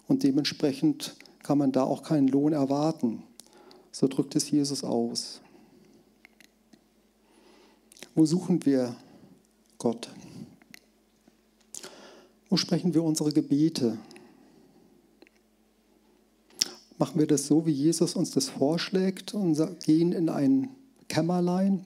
und 0.09 0.23
dementsprechend 0.23 1.17
kann 1.43 1.59
man 1.59 1.73
da 1.73 1.85
auch 1.85 2.03
keinen 2.03 2.29
Lohn 2.29 2.53
erwarten. 2.53 3.23
So 3.93 4.09
drückt 4.09 4.35
es 4.37 4.51
Jesus 4.51 4.83
aus. 4.83 5.41
Wo 8.15 8.25
suchen 8.25 8.65
wir 8.65 8.97
Gott? 9.79 10.09
Wo 12.49 12.57
sprechen 12.57 12.95
wir 12.95 13.03
unsere 13.03 13.33
Gebete? 13.33 13.99
Machen 16.97 17.19
wir 17.19 17.27
das 17.27 17.47
so, 17.47 17.67
wie 17.67 17.73
Jesus 17.73 18.15
uns 18.15 18.31
das 18.31 18.49
vorschlägt 18.49 19.35
und 19.35 19.59
gehen 19.85 20.13
in 20.13 20.29
ein 20.29 20.69
Kämmerlein, 21.09 21.85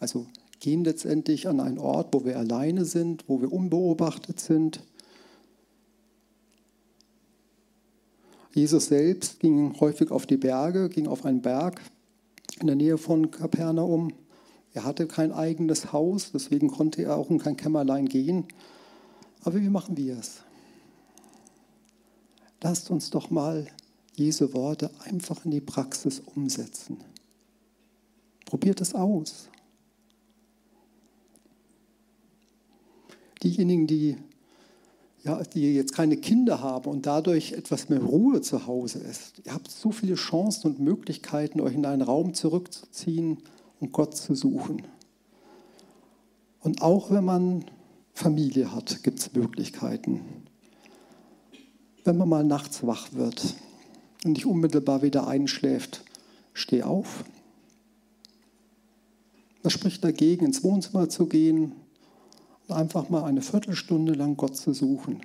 also 0.00 0.26
gehen 0.58 0.84
letztendlich 0.84 1.46
an 1.46 1.60
einen 1.60 1.78
Ort, 1.78 2.12
wo 2.12 2.24
wir 2.24 2.38
alleine 2.38 2.84
sind, 2.84 3.28
wo 3.28 3.40
wir 3.40 3.52
unbeobachtet 3.52 4.40
sind. 4.40 4.82
Jesus 8.52 8.86
selbst 8.86 9.40
ging 9.40 9.78
häufig 9.80 10.10
auf 10.10 10.26
die 10.26 10.36
Berge, 10.36 10.88
ging 10.88 11.06
auf 11.06 11.24
einen 11.24 11.42
Berg 11.42 11.80
in 12.60 12.66
der 12.66 12.76
Nähe 12.76 12.98
von 12.98 13.30
Kapernaum. 13.30 14.12
Er 14.72 14.84
hatte 14.84 15.06
kein 15.06 15.32
eigenes 15.32 15.92
Haus, 15.92 16.30
deswegen 16.32 16.68
konnte 16.68 17.02
er 17.02 17.16
auch 17.16 17.30
in 17.30 17.38
kein 17.38 17.56
Kämmerlein 17.56 18.06
gehen. 18.06 18.46
Aber 19.42 19.60
wie 19.60 19.68
machen 19.68 19.96
wir 19.96 20.18
es? 20.18 20.42
Lasst 22.62 22.90
uns 22.90 23.10
doch 23.10 23.30
mal 23.30 23.66
Jesu 24.16 24.52
Worte 24.52 24.90
einfach 25.04 25.44
in 25.44 25.50
die 25.50 25.60
Praxis 25.60 26.20
umsetzen. 26.20 26.98
Probiert 28.46 28.80
es 28.80 28.94
aus. 28.94 29.48
Diejenigen, 33.42 33.86
die, 33.86 34.16
ja, 35.24 35.42
die 35.42 35.74
jetzt 35.74 35.94
keine 35.94 36.16
Kinder 36.16 36.60
haben 36.60 36.88
und 36.88 37.06
dadurch 37.06 37.52
etwas 37.52 37.88
mehr 37.88 38.02
Ruhe 38.02 38.40
zu 38.40 38.66
Hause 38.66 39.00
ist, 39.00 39.42
ihr 39.44 39.52
habt 39.52 39.70
so 39.70 39.90
viele 39.90 40.14
Chancen 40.14 40.68
und 40.68 40.80
Möglichkeiten, 40.80 41.60
euch 41.60 41.74
in 41.74 41.84
einen 41.84 42.02
Raum 42.02 42.34
zurückzuziehen 42.34 43.38
und 43.80 43.92
Gott 43.92 44.16
zu 44.16 44.34
suchen. 44.34 44.82
Und 46.60 46.80
auch 46.80 47.10
wenn 47.10 47.24
man 47.24 47.64
Familie 48.14 48.72
hat, 48.72 49.02
gibt 49.02 49.18
es 49.18 49.34
Möglichkeiten. 49.34 50.20
Wenn 52.04 52.16
man 52.16 52.28
mal 52.28 52.44
nachts 52.44 52.86
wach 52.86 53.12
wird 53.12 53.56
und 54.24 54.32
nicht 54.32 54.46
unmittelbar 54.46 55.02
wieder 55.02 55.28
einschläft, 55.28 56.02
steh 56.54 56.82
auf. 56.82 57.24
Was 59.62 59.72
spricht 59.72 60.02
dagegen, 60.02 60.46
ins 60.46 60.64
Wohnzimmer 60.64 61.08
zu 61.08 61.26
gehen 61.26 61.72
und 62.66 62.74
einfach 62.74 63.08
mal 63.10 63.24
eine 63.24 63.42
Viertelstunde 63.42 64.14
lang 64.14 64.36
Gott 64.36 64.56
zu 64.56 64.72
suchen 64.72 65.20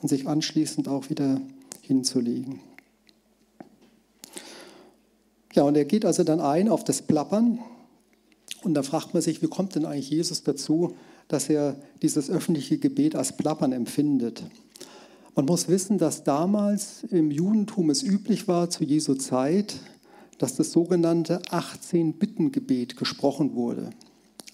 und 0.00 0.08
sich 0.08 0.26
anschließend 0.26 0.88
auch 0.88 1.10
wieder 1.10 1.40
hinzulegen? 1.82 2.60
Ja, 5.54 5.62
und 5.62 5.76
er 5.76 5.84
geht 5.84 6.04
also 6.04 6.24
dann 6.24 6.40
ein 6.40 6.68
auf 6.68 6.84
das 6.84 7.02
Plappern. 7.02 7.58
Und 8.62 8.74
da 8.74 8.82
fragt 8.82 9.14
man 9.14 9.22
sich, 9.22 9.40
wie 9.42 9.48
kommt 9.48 9.74
denn 9.74 9.86
eigentlich 9.86 10.10
Jesus 10.10 10.42
dazu, 10.42 10.94
dass 11.28 11.48
er 11.48 11.76
dieses 12.02 12.30
öffentliche 12.30 12.78
Gebet 12.78 13.14
als 13.14 13.36
Plappern 13.36 13.72
empfindet. 13.72 14.44
Man 15.38 15.46
muss 15.46 15.68
wissen, 15.68 15.98
dass 15.98 16.24
damals 16.24 17.04
im 17.12 17.30
Judentum 17.30 17.90
es 17.90 18.02
üblich 18.02 18.48
war, 18.48 18.70
zu 18.70 18.82
Jesu 18.82 19.14
Zeit, 19.14 19.76
dass 20.38 20.56
das 20.56 20.72
sogenannte 20.72 21.42
18-Bitten-Gebet 21.42 22.96
gesprochen 22.96 23.54
wurde. 23.54 23.90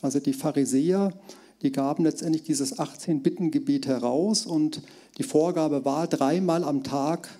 Also 0.03 0.21
die 0.21 0.35
Pharisäer, 0.35 1.15
die 1.63 1.73
gaben 1.73 2.05
letztendlich 2.05 2.43
dieses 2.43 2.79
18-Bitten-Gebet 2.79 3.87
heraus 3.87 4.45
und 4.45 4.83
die 5.17 5.23
Vorgabe 5.23 5.87
war, 5.87 6.07
dreimal 6.07 6.63
am 6.63 6.83
Tag 6.85 7.31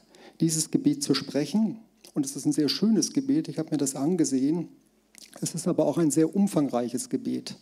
dieses 0.41 0.71
Gebet 0.71 1.03
zu 1.03 1.13
sprechen. 1.13 1.81
Und 2.15 2.25
es 2.25 2.37
ist 2.37 2.47
ein 2.47 2.53
sehr 2.53 2.71
schönes 2.71 3.13
Gebet, 3.13 3.49
ich 3.49 3.59
habe 3.59 3.73
mir 3.73 3.77
das 3.77 3.95
angesehen. 3.95 4.69
Es 5.43 5.55
ist 5.55 5.69
aber 5.69 5.85
auch 5.85 5.99
ein 5.99 6.11
sehr 6.11 6.35
umfangreiches 6.35 7.11
Gebet 7.11 7.59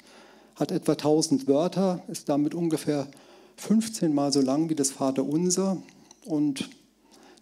hat 0.55 0.71
etwa 0.71 0.93
1000 0.93 1.49
Wörter, 1.49 2.03
ist 2.09 2.29
damit 2.29 2.55
ungefähr 2.55 3.09
15 3.57 4.15
Mal 4.15 4.33
so 4.33 4.41
lang 4.41 4.69
wie 4.69 4.75
das 4.75 4.91
Vaterunser. 4.91 5.83
Und 6.25 6.69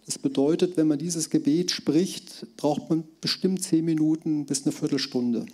das 0.05 0.17
bedeutet, 0.17 0.77
wenn 0.77 0.87
man 0.87 0.99
dieses 0.99 1.29
Gebet 1.29 1.71
spricht, 1.71 2.45
braucht 2.57 2.89
man 2.89 3.03
bestimmt 3.21 3.63
10 3.63 3.85
Minuten 3.85 4.45
bis 4.45 4.63
eine 4.63 4.71
Viertelstunde. 4.71 5.45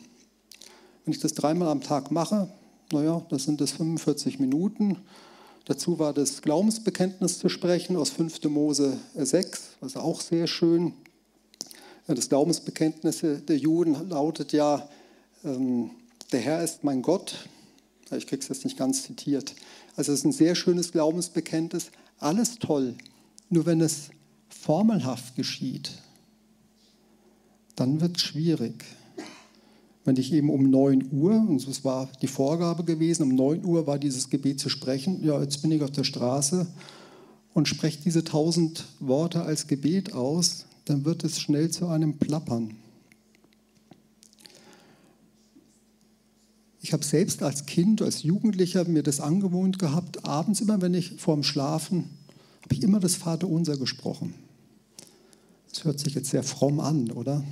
Wenn 1.06 1.14
ich 1.14 1.20
das 1.20 1.34
dreimal 1.34 1.70
am 1.70 1.82
Tag 1.82 2.12
mache, 2.12 2.50
naja, 2.92 3.26
das 3.30 3.44
sind 3.44 3.62
das 3.62 3.72
45 3.72 4.40
Minuten. 4.40 4.98
Dazu 5.66 6.00
war 6.00 6.14
das 6.14 6.42
Glaubensbekenntnis 6.42 7.40
zu 7.40 7.50
sprechen 7.50 7.98
aus 7.98 8.10
5. 8.10 8.46
Mose 8.46 8.98
6, 9.16 9.78
was 9.82 9.98
auch 9.98 10.22
sehr 10.22 10.48
schön. 10.48 10.94
Das 12.08 12.30
Glaubensbekenntnis 12.30 13.20
der 13.20 13.58
Juden 13.58 14.10
lautet 14.10 14.54
ja, 14.54 14.88
ähm, 15.44 15.90
der 16.32 16.40
Herr 16.40 16.64
ist 16.64 16.86
mein 16.86 17.02
Gott. 17.02 17.50
Ich 18.16 18.28
kriege 18.28 18.42
es 18.42 18.48
jetzt 18.48 18.64
nicht 18.64 18.78
ganz 18.78 19.04
zitiert. 19.04 19.56
Also 19.96 20.12
es 20.12 20.20
ist 20.20 20.26
ein 20.26 20.32
sehr 20.32 20.56
schönes 20.56 20.92
Glaubensbekenntnis. 20.92 21.92
Alles 22.20 22.60
toll. 22.60 22.96
Nur 23.50 23.66
wenn 23.66 23.82
es 23.82 24.10
formelhaft 24.50 25.36
geschieht, 25.36 25.92
dann 27.76 28.02
wird 28.02 28.18
es 28.18 28.24
schwierig. 28.24 28.86
Wenn 30.04 30.16
ich 30.16 30.32
eben 30.32 30.50
um 30.50 30.70
9 30.70 31.10
Uhr, 31.12 31.34
und 31.34 31.68
das 31.68 31.84
war 31.84 32.10
die 32.22 32.28
Vorgabe 32.28 32.84
gewesen, 32.84 33.24
um 33.24 33.36
9 33.36 33.66
Uhr 33.66 33.88
war 33.88 34.00
dieses 34.00 34.30
Gebet 34.30 34.60
zu 34.60 34.70
sprechen, 34.70 35.24
ja, 35.24 35.42
jetzt 35.42 35.62
bin 35.62 35.72
ich 35.72 35.84
auf 35.84 35.92
der 35.92 36.06
Straße 36.06 36.66
und 37.54 37.68
spreche 37.68 38.00
diese 38.04 38.24
tausend 38.24 38.86
Worte 39.00 39.42
als 39.42 39.68
Gebet 39.68 40.14
aus, 40.14 40.66
dann 40.86 41.04
wird 41.04 41.24
es 41.24 41.40
schnell 41.40 41.72
zu 41.72 41.88
einem 41.88 42.18
Plappern. 42.18 42.78
Ich 46.88 46.94
habe 46.94 47.04
selbst 47.04 47.44
als 47.44 47.66
Kind, 47.66 48.02
als 48.02 48.24
Jugendlicher 48.24 48.86
mir 48.86 49.04
das 49.04 49.20
angewohnt 49.20 49.78
gehabt, 49.78 50.24
abends 50.24 50.62
immer, 50.62 50.82
wenn 50.82 50.94
ich 50.94 51.20
vorm 51.20 51.44
Schlafen, 51.44 52.06
habe 52.64 52.74
ich 52.74 52.82
immer 52.82 53.02
das 53.02 53.16
Vaterunser 53.16 53.76
gesprochen. 53.76 54.34
Das 55.70 55.84
hört 55.84 56.00
sich 56.00 56.16
jetzt 56.16 56.30
sehr 56.30 56.44
fromm 56.44 56.80
an, 56.80 57.12
oder? 57.12 57.44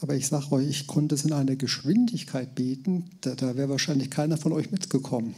Aber 0.00 0.14
ich 0.14 0.28
sage 0.28 0.52
euch, 0.52 0.68
ich 0.68 0.86
konnte 0.86 1.16
es 1.16 1.24
in 1.24 1.32
einer 1.32 1.56
Geschwindigkeit 1.56 2.54
beten, 2.54 3.10
da, 3.22 3.34
da 3.34 3.56
wäre 3.56 3.68
wahrscheinlich 3.68 4.10
keiner 4.10 4.36
von 4.36 4.52
euch 4.52 4.70
mitgekommen. 4.70 5.34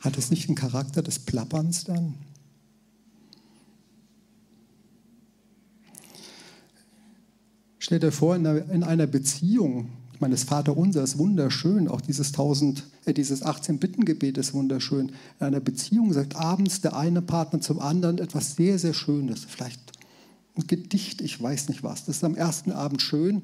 Hat 0.00 0.18
es 0.18 0.32
nicht 0.32 0.48
den 0.48 0.56
Charakter 0.56 1.00
des 1.00 1.20
Plapperns 1.20 1.84
dann? 1.84 2.14
Stell 7.84 7.98
dir 7.98 8.12
vor, 8.12 8.34
in 8.34 8.46
einer, 8.46 8.70
in 8.70 8.82
einer 8.82 9.06
Beziehung, 9.06 9.90
ich 10.14 10.20
meine, 10.22 10.32
das 10.32 10.44
Vaterunser 10.44 11.02
ist 11.02 11.18
wunderschön, 11.18 11.86
auch 11.86 12.00
dieses, 12.00 12.28
1000, 12.28 12.82
äh, 13.04 13.12
dieses 13.12 13.44
18-Bitten-Gebet 13.44 14.38
ist 14.38 14.54
wunderschön. 14.54 15.10
In 15.38 15.46
einer 15.46 15.60
Beziehung 15.60 16.10
sagt 16.14 16.34
abends 16.34 16.80
der 16.80 16.96
eine 16.96 17.20
Partner 17.20 17.60
zum 17.60 17.80
anderen 17.80 18.16
etwas 18.16 18.56
sehr, 18.56 18.78
sehr 18.78 18.94
Schönes. 18.94 19.44
Vielleicht 19.44 19.82
ein 20.56 20.66
Gedicht, 20.66 21.20
ich 21.20 21.42
weiß 21.42 21.68
nicht 21.68 21.82
was. 21.82 22.06
Das 22.06 22.16
ist 22.16 22.24
am 22.24 22.36
ersten 22.36 22.72
Abend 22.72 23.02
schön, 23.02 23.42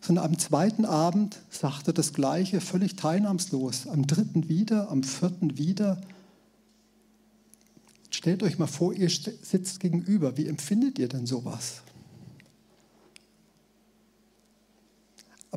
sondern 0.00 0.24
am 0.24 0.38
zweiten 0.40 0.84
Abend 0.84 1.38
sagt 1.48 1.86
er 1.86 1.92
das 1.92 2.12
Gleiche, 2.12 2.60
völlig 2.60 2.96
teilnahmslos. 2.96 3.86
Am 3.86 4.08
dritten 4.08 4.48
wieder, 4.48 4.90
am 4.90 5.04
vierten 5.04 5.56
wieder. 5.56 6.00
Stellt 8.10 8.42
euch 8.42 8.58
mal 8.58 8.66
vor, 8.66 8.92
ihr 8.92 9.08
sitzt 9.08 9.78
gegenüber. 9.78 10.36
Wie 10.36 10.48
empfindet 10.48 10.98
ihr 10.98 11.06
denn 11.06 11.26
sowas? 11.26 11.82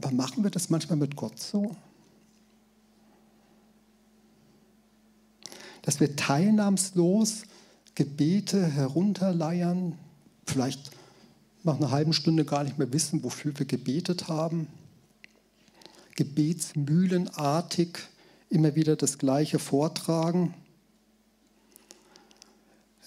Aber 0.02 0.12
machen 0.16 0.44
wir 0.44 0.50
das 0.50 0.72
manchmal 0.72 0.98
mit 0.98 1.16
Gott 1.16 1.40
so? 1.40 1.76
Dass 5.84 6.00
wir 6.00 6.16
teilnahmslos 6.16 7.44
Gebete 7.94 8.66
herunterleiern, 8.66 9.96
vielleicht 10.48 10.92
nach 11.64 11.78
einer 11.78 11.92
halben 11.92 12.14
Stunde 12.14 12.46
gar 12.46 12.64
nicht 12.64 12.80
mehr 12.80 12.92
wissen, 12.92 13.24
wofür 13.24 13.58
wir 13.60 13.68
gebetet 13.68 14.28
haben, 14.28 14.68
gebetsmühlenartig 16.16 18.00
immer 18.50 18.76
wieder 18.76 18.96
das 18.96 19.20
Gleiche 19.20 19.60
vortragen. 19.60 20.56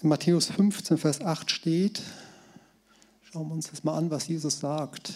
In 0.01 0.07
Matthäus 0.09 0.47
15, 0.47 0.97
Vers 0.97 1.19
8 1.21 1.51
steht, 1.51 2.01
schauen 3.21 3.49
wir 3.49 3.53
uns 3.53 3.69
das 3.69 3.83
mal 3.83 3.97
an, 3.97 4.09
was 4.11 4.27
Jesus 4.27 4.59
sagt. 4.59 5.13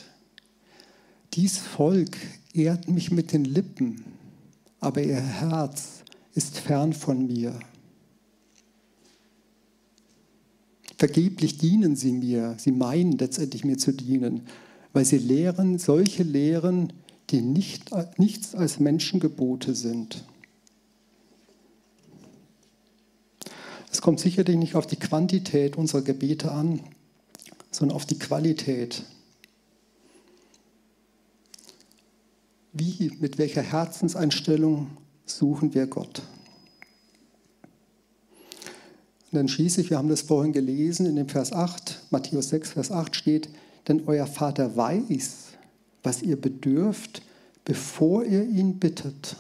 Dies 1.34 1.58
Volk 1.58 2.18
ehrt 2.54 2.90
mich 2.90 3.12
mit 3.12 3.34
den 3.34 3.46
Lippen, 3.46 4.04
aber 4.80 5.04
ihr 5.04 5.22
Herz 5.22 6.04
ist 6.34 6.58
fern 6.60 6.94
von 6.94 7.28
mir. 7.28 7.60
Vergeblich 10.98 11.58
dienen 11.58 11.96
sie 11.96 12.12
mir, 12.12 12.56
sie 12.58 12.72
meinen 12.72 13.14
letztendlich 13.14 13.64
mir 13.64 13.78
zu 13.78 13.94
dienen, 13.94 14.42
weil 14.92 15.06
sie 15.06 15.18
lehren 15.18 15.80
solche 15.80 16.24
Lehren, 16.24 16.92
die 17.30 17.42
nicht, 17.42 17.92
nichts 18.18 18.56
als 18.56 18.80
Menschengebote 18.80 19.76
sind. 19.76 20.26
Es 23.92 24.02
kommt 24.02 24.20
sicherlich 24.20 24.58
nicht 24.58 24.76
auf 24.76 24.88
die 24.88 24.98
Quantität 24.98 25.78
unserer 25.78 26.02
Gebete 26.02 26.52
an, 26.52 26.82
sondern 27.72 27.96
auf 27.96 28.06
die 28.06 28.20
Qualität. 28.20 29.04
Wie, 32.80 33.12
mit 33.20 33.38
welcher 33.38 33.62
Herzenseinstellung 33.62 34.88
suchen 35.26 35.74
wir 35.74 35.86
Gott? 35.86 36.22
Und 39.32 39.36
dann 39.36 39.50
schließlich, 39.50 39.90
wir 39.90 39.98
haben 39.98 40.08
das 40.08 40.22
vorhin 40.22 40.54
gelesen, 40.54 41.06
in 41.06 41.18
dem 41.18 41.28
Vers 41.28 41.52
8, 41.52 42.06
Matthäus 42.10 42.48
6, 42.50 42.72
Vers 42.72 42.90
8 42.90 43.14
steht, 43.18 43.50
denn 43.90 44.04
euer 44.08 44.26
Vater 44.26 44.78
weiß, 44.78 45.48
was 46.04 46.22
ihr 46.22 46.40
bedürft, 46.40 47.22
bevor 47.66 48.24
ihr 48.24 48.44
ihn 48.44 48.80
bittet. 48.80 49.36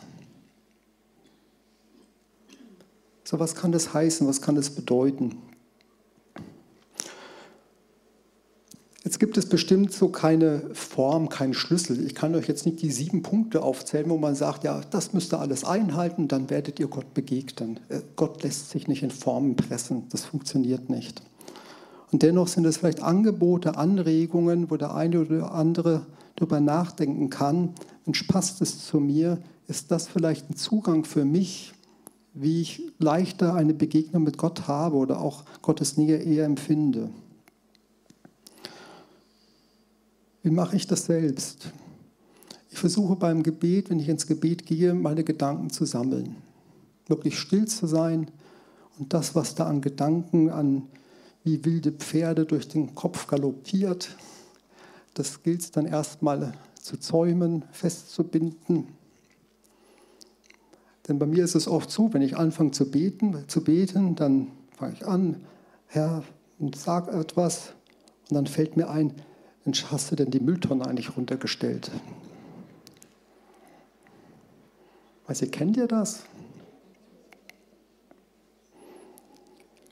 So, 3.23 3.39
was 3.39 3.55
kann 3.55 3.71
das 3.71 3.93
heißen? 3.93 4.27
Was 4.27 4.41
kann 4.41 4.55
das 4.55 4.69
bedeuten? 4.69 5.37
Jetzt 9.09 9.19
gibt 9.19 9.39
es 9.39 9.49
bestimmt 9.49 9.91
so 9.91 10.09
keine 10.09 10.61
Form, 10.71 11.29
keinen 11.29 11.55
Schlüssel. 11.55 12.05
Ich 12.05 12.13
kann 12.13 12.35
euch 12.35 12.47
jetzt 12.47 12.67
nicht 12.67 12.83
die 12.83 12.91
sieben 12.91 13.23
Punkte 13.23 13.63
aufzählen, 13.63 14.07
wo 14.07 14.19
man 14.19 14.35
sagt, 14.35 14.63
ja, 14.63 14.81
das 14.91 15.13
müsst 15.13 15.33
ihr 15.33 15.39
alles 15.39 15.63
einhalten, 15.63 16.27
dann 16.27 16.51
werdet 16.51 16.79
ihr 16.79 16.85
Gott 16.85 17.15
begegnen. 17.15 17.79
Äh, 17.89 18.01
Gott 18.15 18.43
lässt 18.43 18.69
sich 18.69 18.87
nicht 18.87 19.01
in 19.01 19.09
Formen 19.09 19.55
pressen, 19.55 20.03
das 20.11 20.25
funktioniert 20.25 20.91
nicht. 20.91 21.23
Und 22.11 22.21
dennoch 22.21 22.47
sind 22.47 22.65
es 22.65 22.77
vielleicht 22.77 23.01
Angebote, 23.01 23.77
Anregungen, 23.77 24.69
wo 24.69 24.77
der 24.77 24.93
eine 24.93 25.21
oder 25.21 25.53
andere 25.53 26.05
darüber 26.35 26.59
nachdenken 26.59 27.31
kann, 27.31 27.73
Mensch, 28.05 28.21
passt 28.27 28.61
es 28.61 28.85
zu 28.85 28.99
mir? 28.99 29.39
Ist 29.67 29.89
das 29.89 30.07
vielleicht 30.07 30.51
ein 30.51 30.55
Zugang 30.55 31.03
für 31.03 31.25
mich, 31.25 31.73
wie 32.35 32.61
ich 32.61 32.83
leichter 32.99 33.55
eine 33.55 33.73
Begegnung 33.73 34.21
mit 34.21 34.37
Gott 34.37 34.67
habe 34.67 34.97
oder 34.97 35.19
auch 35.19 35.45
Gottes 35.63 35.97
Nähe 35.97 36.17
eher 36.17 36.45
empfinde? 36.45 37.09
Wie 40.41 40.51
mache 40.51 40.77
ich 40.77 40.87
das 40.87 41.05
selbst? 41.05 41.71
Ich 42.71 42.77
versuche 42.77 43.15
beim 43.15 43.43
Gebet, 43.43 43.89
wenn 43.89 43.99
ich 43.99 44.07
ins 44.07 44.27
Gebet 44.27 44.65
gehe, 44.65 44.93
meine 44.93 45.23
Gedanken 45.23 45.69
zu 45.69 45.85
sammeln. 45.85 46.37
Wirklich 47.07 47.37
still 47.37 47.67
zu 47.67 47.87
sein 47.87 48.31
und 48.97 49.13
das, 49.13 49.35
was 49.35 49.55
da 49.55 49.65
an 49.65 49.81
Gedanken, 49.81 50.49
an 50.49 50.83
wie 51.43 51.65
wilde 51.65 51.91
Pferde 51.91 52.45
durch 52.45 52.67
den 52.67 52.95
Kopf 52.95 53.27
galoppiert, 53.27 54.15
das 55.13 55.43
gilt 55.43 55.75
dann 55.75 55.85
erstmal 55.85 56.53
zu 56.81 56.97
zäumen, 56.97 57.65
festzubinden. 57.71 58.87
Denn 61.07 61.19
bei 61.19 61.25
mir 61.25 61.43
ist 61.43 61.55
es 61.55 61.67
oft 61.67 61.89
so, 61.89 62.13
wenn 62.13 62.21
ich 62.21 62.37
anfange 62.37 62.71
zu 62.71 62.89
beten, 62.89 63.43
zu 63.47 63.63
beten 63.63 64.15
dann 64.15 64.51
fange 64.77 64.93
ich 64.93 65.05
an, 65.05 65.43
Herr, 65.87 66.23
und 66.59 66.75
sag 66.75 67.07
etwas, 67.07 67.73
und 68.29 68.35
dann 68.35 68.47
fällt 68.47 68.77
mir 68.77 68.89
ein, 68.89 69.13
Mensch, 69.69 69.85
hast 69.91 70.09
du 70.09 70.15
denn 70.15 70.31
die 70.31 70.39
Mülltonne 70.39 70.83
eigentlich 70.87 71.15
runtergestellt? 71.15 71.91
Weiß 75.27 75.43
ihr, 75.43 75.51
kennt 75.51 75.77
ihr 75.77 75.85
das? 75.85 76.23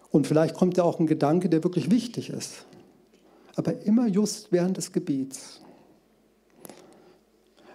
Und 0.10 0.26
vielleicht 0.26 0.56
kommt 0.56 0.78
ja 0.78 0.84
auch 0.84 1.00
ein 1.00 1.06
Gedanke, 1.06 1.48
der 1.48 1.64
wirklich 1.64 1.92
wichtig 1.92 2.32
ist. 2.32 2.66
Aber 3.56 3.80
immer 3.84 4.08
just 4.08 4.52
während 4.52 4.78
des 4.78 4.94
Gebets. 4.94 5.62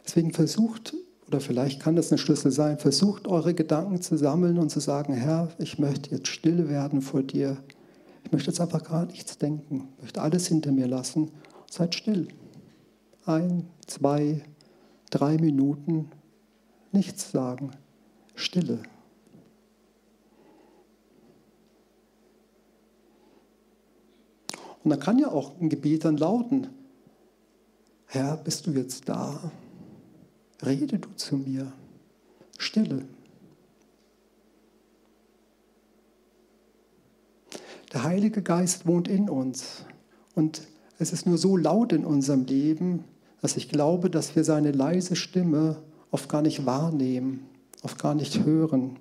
Deswegen 0.04 0.32
versucht, 0.32 0.94
oder 1.28 1.38
vielleicht 1.38 1.80
kann 1.80 1.94
das 1.94 2.10
ein 2.10 2.18
Schlüssel 2.18 2.50
sein, 2.50 2.80
versucht 2.80 3.28
eure 3.28 3.54
Gedanken 3.54 4.02
zu 4.02 4.18
sammeln 4.18 4.58
und 4.58 4.70
zu 4.70 4.80
sagen, 4.80 5.14
Herr, 5.14 5.52
ich 5.60 5.78
möchte 5.78 6.10
jetzt 6.10 6.26
still 6.26 6.68
werden 6.68 7.00
vor 7.00 7.22
dir. 7.22 7.58
Ich 8.24 8.32
möchte 8.32 8.50
jetzt 8.50 8.60
einfach 8.60 8.82
gar 8.82 9.06
nichts 9.06 9.38
denken, 9.38 9.86
ich 9.98 10.02
möchte 10.02 10.20
alles 10.20 10.48
hinter 10.48 10.72
mir 10.72 10.88
lassen 10.88 11.30
Seid 11.72 11.94
still. 11.94 12.28
Ein, 13.24 13.66
zwei, 13.87 14.42
drei 15.08 15.38
Minuten 15.38 16.11
nichts 16.92 17.30
sagen. 17.30 17.70
Stille. 18.35 18.82
Und 24.85 24.90
dann 24.90 25.00
kann 25.00 25.18
ja 25.18 25.28
auch 25.28 25.58
ein 25.62 25.70
Gebet 25.70 26.04
dann 26.04 26.18
lauten, 26.18 26.68
Herr, 28.04 28.37
bist 28.37 28.66
du 28.66 28.72
jetzt 28.72 29.08
da? 29.08 29.50
Rede 30.62 30.98
du 30.98 31.08
zu 31.16 31.38
mir. 31.38 31.72
Stille. 32.58 33.06
Der 37.94 38.02
Heilige 38.02 38.42
Geist 38.42 38.87
wohnt 38.87 39.08
in 39.08 39.30
uns 39.30 39.87
und 40.35 40.68
es 41.02 41.12
ist 41.12 41.26
nur 41.26 41.36
so 41.36 41.56
laut 41.56 41.92
in 41.92 42.04
unserem 42.04 42.46
Leben, 42.46 43.04
dass 43.40 43.56
ich 43.56 43.68
glaube, 43.68 44.08
dass 44.08 44.36
wir 44.36 44.44
seine 44.44 44.70
leise 44.70 45.16
Stimme 45.16 45.76
oft 46.12 46.28
gar 46.28 46.42
nicht 46.42 46.64
wahrnehmen, 46.64 47.40
oft 47.82 48.00
gar 48.00 48.14
nicht 48.14 48.44
hören. 48.44 48.96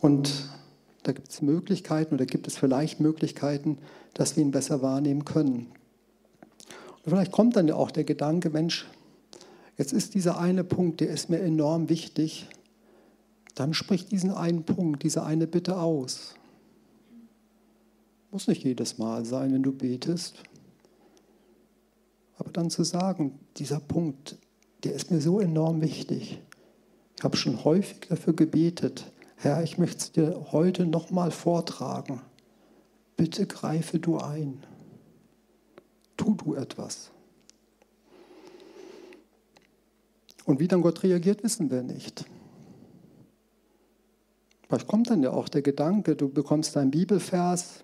Und 0.00 0.48
da 1.02 1.12
gibt 1.12 1.30
es 1.30 1.42
Möglichkeiten 1.42 2.14
oder 2.14 2.24
gibt 2.24 2.46
es 2.46 2.56
vielleicht 2.56 2.98
Möglichkeiten, 2.98 3.78
dass 4.14 4.36
wir 4.36 4.42
ihn 4.42 4.52
besser 4.52 4.80
wahrnehmen 4.80 5.26
können. 5.26 5.66
Und 7.04 7.10
vielleicht 7.10 7.32
kommt 7.32 7.56
dann 7.56 7.68
ja 7.68 7.74
auch 7.74 7.90
der 7.90 8.04
Gedanke, 8.04 8.48
Mensch, 8.48 8.86
jetzt 9.76 9.92
ist 9.92 10.14
dieser 10.14 10.38
eine 10.38 10.64
Punkt, 10.64 11.00
der 11.00 11.10
ist 11.10 11.28
mir 11.28 11.40
enorm 11.40 11.90
wichtig. 11.90 12.48
Dann 13.54 13.74
sprich 13.74 14.06
diesen 14.06 14.30
einen 14.30 14.64
Punkt, 14.64 15.02
diese 15.02 15.24
eine 15.24 15.46
Bitte 15.46 15.78
aus. 15.78 16.34
Muss 18.30 18.48
nicht 18.48 18.64
jedes 18.64 18.96
Mal 18.96 19.26
sein, 19.26 19.52
wenn 19.52 19.62
du 19.62 19.72
betest. 19.72 20.42
Dann 22.54 22.70
zu 22.70 22.84
sagen, 22.84 23.38
dieser 23.56 23.80
Punkt, 23.80 24.38
der 24.84 24.94
ist 24.94 25.10
mir 25.10 25.20
so 25.20 25.40
enorm 25.40 25.82
wichtig. 25.82 26.40
Ich 27.18 27.24
habe 27.24 27.36
schon 27.36 27.64
häufig 27.64 28.00
dafür 28.08 28.32
gebetet, 28.32 29.10
Herr, 29.36 29.62
ich 29.62 29.76
möchte 29.76 29.98
es 29.98 30.12
dir 30.12 30.52
heute 30.52 30.86
nochmal 30.86 31.30
vortragen. 31.30 32.22
Bitte 33.16 33.46
greife 33.46 33.98
du 33.98 34.18
ein. 34.18 34.62
Tu 36.16 36.34
du 36.34 36.54
etwas. 36.54 37.10
Und 40.44 40.60
wie 40.60 40.68
dann 40.68 40.80
Gott 40.80 41.02
reagiert, 41.02 41.42
wissen 41.42 41.70
wir 41.70 41.82
nicht. 41.82 42.24
Vielleicht 44.68 44.86
kommt 44.86 45.10
dann 45.10 45.22
ja 45.22 45.30
auch 45.30 45.48
der 45.48 45.62
Gedanke, 45.62 46.14
du 46.14 46.28
bekommst 46.28 46.76
einen 46.76 46.92
Bibelvers, 46.92 47.82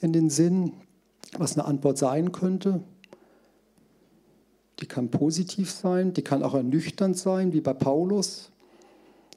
in 0.00 0.12
den 0.12 0.30
Sinn, 0.30 0.72
was 1.36 1.56
eine 1.56 1.66
Antwort 1.66 1.98
sein 1.98 2.32
könnte. 2.32 2.82
Die 4.88 4.94
kann 4.94 5.10
positiv 5.10 5.70
sein, 5.70 6.14
die 6.14 6.22
kann 6.22 6.42
auch 6.42 6.54
ernüchternd 6.54 7.14
sein, 7.14 7.52
wie 7.52 7.60
bei 7.60 7.74
Paulus. 7.74 8.50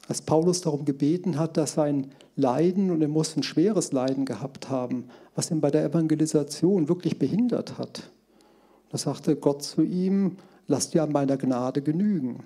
Als 0.08 0.22
Paulus 0.22 0.62
darum 0.62 0.86
gebeten 0.86 1.38
hat, 1.38 1.58
dass 1.58 1.74
sein 1.74 2.10
Leiden, 2.36 2.90
und 2.90 3.02
er 3.02 3.08
muss 3.08 3.36
ein 3.36 3.42
schweres 3.42 3.92
Leiden 3.92 4.24
gehabt 4.24 4.70
haben, 4.70 5.10
was 5.34 5.50
ihn 5.50 5.60
bei 5.60 5.70
der 5.70 5.84
Evangelisation 5.84 6.88
wirklich 6.88 7.18
behindert 7.18 7.76
hat. 7.76 8.10
Da 8.88 8.96
sagte 8.96 9.36
Gott 9.36 9.62
zu 9.62 9.82
ihm, 9.82 10.38
lass 10.68 10.88
dir 10.88 11.02
an 11.02 11.12
meiner 11.12 11.36
Gnade 11.36 11.82
genügen. 11.82 12.44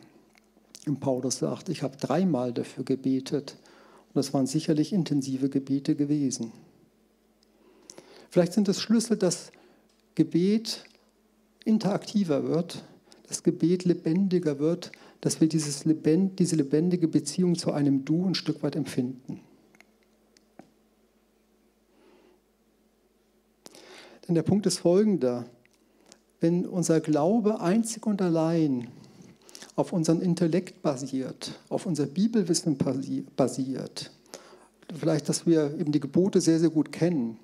Und 0.88 0.98
Paulus 0.98 1.38
sagt, 1.38 1.68
ich 1.68 1.84
habe 1.84 1.96
dreimal 1.96 2.52
dafür 2.52 2.82
gebetet. 2.82 3.56
Und 4.08 4.16
das 4.16 4.34
waren 4.34 4.48
sicherlich 4.48 4.92
intensive 4.92 5.48
Gebete 5.48 5.94
gewesen. 5.94 6.50
Vielleicht 8.30 8.52
sind 8.52 8.66
es 8.66 8.80
Schlüssel, 8.80 9.16
dass 9.16 9.52
Gebet 10.16 10.82
interaktiver 11.64 12.48
wird, 12.48 12.82
dass 13.28 13.42
Gebet 13.42 13.84
lebendiger 13.84 14.58
wird, 14.58 14.92
dass 15.20 15.40
wir 15.40 15.48
dieses 15.48 15.84
Lebend, 15.84 16.38
diese 16.38 16.56
lebendige 16.56 17.08
Beziehung 17.08 17.56
zu 17.56 17.72
einem 17.72 18.04
Du 18.04 18.26
ein 18.26 18.34
Stück 18.34 18.62
weit 18.62 18.76
empfinden. 18.76 19.40
Denn 24.26 24.34
der 24.34 24.42
Punkt 24.42 24.66
ist 24.66 24.78
folgender. 24.78 25.46
Wenn 26.40 26.66
unser 26.66 27.00
Glaube 27.00 27.60
einzig 27.60 28.06
und 28.06 28.20
allein 28.20 28.88
auf 29.74 29.92
unseren 29.92 30.20
Intellekt 30.20 30.82
basiert, 30.82 31.58
auf 31.68 31.86
unser 31.86 32.06
Bibelwissen 32.06 32.76
basiert, 33.36 34.10
vielleicht, 34.94 35.28
dass 35.28 35.46
wir 35.46 35.74
eben 35.78 35.92
die 35.92 36.00
Gebote 36.00 36.40
sehr, 36.40 36.58
sehr 36.58 36.70
gut 36.70 36.92
kennen, 36.92 37.38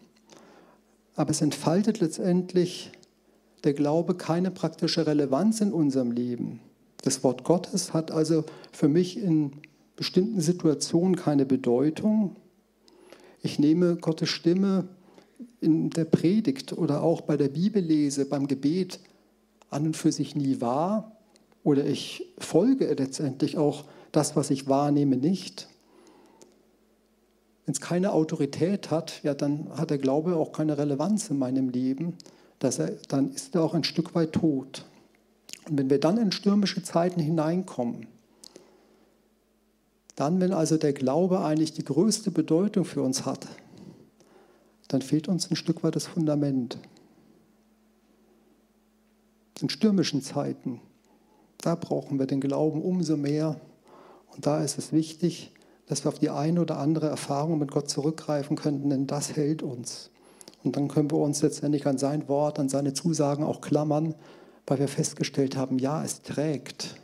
aber 1.15 1.31
es 1.31 1.41
entfaltet 1.41 2.01
letztendlich 2.01 2.91
der 3.65 3.75
Glaube 3.75 4.15
keine 4.15 4.51
praktische 4.51 5.07
Relevanz 5.07 5.61
in 5.61 5.73
unserem 5.73 6.11
Leben. 6.11 6.61
Das 7.03 7.25
Wort 7.25 7.45
Gottes 7.45 7.93
hat 7.93 8.11
also 8.11 8.45
für 8.73 8.89
mich 8.89 9.19
in 9.19 9.53
bestimmten 9.97 10.41
Situationen 10.41 11.17
keine 11.17 11.47
Bedeutung. 11.47 12.37
Ich 13.43 13.59
nehme 13.59 13.97
Gottes 13.97 14.29
Stimme 14.29 14.89
in 15.61 15.91
der 15.91 16.05
Predigt 16.05 16.73
oder 16.73 17.03
auch 17.03 17.23
bei 17.23 17.37
der 17.37 17.49
Bibellese, 17.49 18.25
beim 18.27 18.47
Gebet 18.47 19.01
an 19.71 19.87
und 19.87 19.97
für 19.97 20.13
sich 20.13 20.37
nie 20.37 20.61
wahr. 20.61 21.17
oder 21.65 21.87
ich 21.87 22.35
folge 22.39 22.93
letztendlich 22.93 23.57
auch 23.57 23.85
das, 24.11 24.35
was 24.35 24.51
ich 24.51 24.69
wahrnehme, 24.69 25.17
nicht. 25.17 25.69
Wenn 27.65 27.73
es 27.73 27.81
keine 27.81 28.13
Autorität 28.13 28.91
hat, 28.91 29.23
ja, 29.23 29.35
dann 29.35 29.71
hat 29.77 29.91
der 29.91 29.99
Glaube 29.99 30.37
auch 30.37 30.51
keine 30.51 30.77
Relevanz 30.77 31.31
in 31.31 31.39
meinem 31.39 31.69
Leben. 31.69 32.15
Dass 32.63 32.79
er, 32.79 32.93
dann 33.09 33.33
ist 33.33 33.57
er 33.57 33.65
auch 33.65 33.75
ein 33.75 33.83
Stück 33.83 34.15
weit 34.15 34.35
tot. 34.35 34.85
Und 35.69 35.79
wenn 35.79 35.91
wir 35.91 35.99
dann 35.99 36.17
in 36.17 36.31
stürmische 36.31 36.85
Zeiten 36.85 37.21
hineinkommen, 37.21 38.07
dann, 40.15 40.41
wenn 40.41 40.53
also 40.53 40.77
der 40.77 40.93
Glaube 40.93 41.41
eigentlich 41.41 41.73
die 41.73 41.85
größte 41.85 42.31
Bedeutung 42.31 42.85
für 42.85 43.03
uns 43.03 43.27
hat, 43.27 43.49
dann 44.87 45.03
fehlt 45.03 45.27
uns 45.27 45.51
ein 45.51 45.57
Stück 45.57 45.83
weit 45.83 45.97
das 45.97 46.07
Fundament. 46.07 46.79
In 49.61 49.69
stürmischen 49.69 50.23
Zeiten, 50.23 50.81
da 51.59 51.75
brauchen 51.75 52.21
wir 52.21 52.27
den 52.27 52.41
Glauben 52.41 52.81
umso 52.81 53.17
mehr. 53.17 53.61
Und 54.33 54.47
da 54.47 54.63
ist 54.63 54.79
es 54.79 54.93
wichtig, 54.93 55.53
dass 55.87 56.05
wir 56.05 56.11
auf 56.11 56.21
die 56.21 56.31
eine 56.31 56.61
oder 56.61 56.79
andere 56.79 57.09
Erfahrung 57.09 57.59
mit 57.59 57.73
Gott 57.73 57.91
zurückgreifen 57.91 58.57
könnten, 58.57 58.89
denn 58.89 59.09
das 59.09 59.35
hält 59.35 59.65
uns. 59.65 60.12
Und 60.65 60.77
dann 60.77 60.89
können 60.89 61.11
wir 61.11 61.19
uns 61.19 61.43
letztendlich 61.43 61.87
an 61.87 61.99
sein 61.99 62.29
Wort, 62.29 62.59
an 62.59 62.69
seine 62.69 62.93
Zusagen 62.93 63.45
auch 63.45 63.61
klammern, 63.61 64.15
weil 64.67 64.79
wir 64.79 64.89
festgestellt 64.89 65.57
haben, 65.57 65.79
ja, 65.79 66.05
es 66.05 66.23
trägt. 66.23 66.97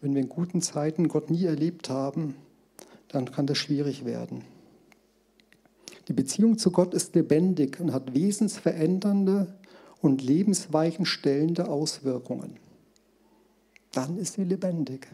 Wenn 0.00 0.14
wir 0.14 0.20
in 0.20 0.28
guten 0.28 0.60
Zeiten 0.62 1.08
Gott 1.08 1.30
nie 1.30 1.44
erlebt 1.44 1.88
haben, 1.88 2.34
dann 3.08 3.30
kann 3.30 3.46
das 3.46 3.58
schwierig 3.58 4.04
werden. 4.04 4.44
Die 6.08 6.12
Beziehung 6.12 6.58
zu 6.58 6.70
Gott 6.70 6.94
ist 6.94 7.14
lebendig 7.14 7.78
und 7.80 7.92
hat 7.92 8.14
wesensverändernde 8.14 9.54
und 10.00 10.22
lebensweichenstellende 10.22 11.68
Auswirkungen. 11.68 12.56
Dann 13.92 14.18
ist 14.18 14.34
sie 14.34 14.44
lebendig. 14.44 15.08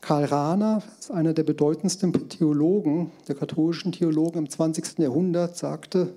Karl 0.00 0.24
Rahner 0.24 0.82
einer 1.10 1.34
der 1.34 1.42
bedeutendsten 1.42 2.28
Theologen, 2.28 3.12
der 3.28 3.34
katholischen 3.34 3.92
Theologen 3.92 4.38
im 4.38 4.50
20. 4.50 4.98
Jahrhundert, 4.98 5.56
sagte, 5.56 6.14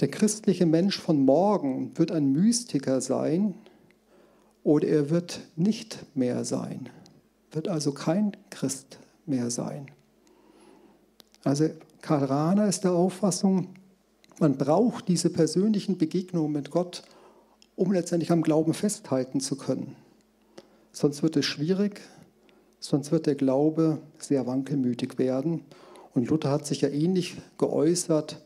der 0.00 0.08
christliche 0.08 0.66
Mensch 0.66 0.98
von 0.98 1.24
morgen 1.24 1.92
wird 1.96 2.10
ein 2.10 2.32
Mystiker 2.32 3.00
sein 3.00 3.54
oder 4.62 4.88
er 4.88 5.10
wird 5.10 5.40
nicht 5.56 6.04
mehr 6.14 6.44
sein, 6.44 6.88
wird 7.52 7.68
also 7.68 7.92
kein 7.92 8.36
Christ 8.50 8.98
mehr 9.26 9.50
sein. 9.50 9.86
Also 11.44 11.68
Karl 12.00 12.24
Rahner 12.24 12.66
ist 12.66 12.84
der 12.84 12.92
Auffassung, 12.92 13.68
man 14.40 14.56
braucht 14.56 15.08
diese 15.08 15.30
persönlichen 15.30 15.96
Begegnungen 15.96 16.52
mit 16.52 16.70
Gott, 16.70 17.02
um 17.76 17.92
letztendlich 17.92 18.32
am 18.32 18.42
Glauben 18.42 18.74
festhalten 18.74 19.40
zu 19.40 19.56
können. 19.56 19.94
Sonst 20.90 21.22
wird 21.22 21.36
es 21.36 21.44
schwierig, 21.44 22.00
sonst 22.84 23.12
wird 23.12 23.24
der 23.24 23.34
Glaube 23.34 23.98
sehr 24.18 24.46
wankelmütig 24.46 25.18
werden. 25.18 25.62
Und 26.14 26.28
Luther 26.28 26.50
hat 26.50 26.66
sich 26.66 26.82
ja 26.82 26.90
ähnlich 26.90 27.36
geäußert 27.56 28.42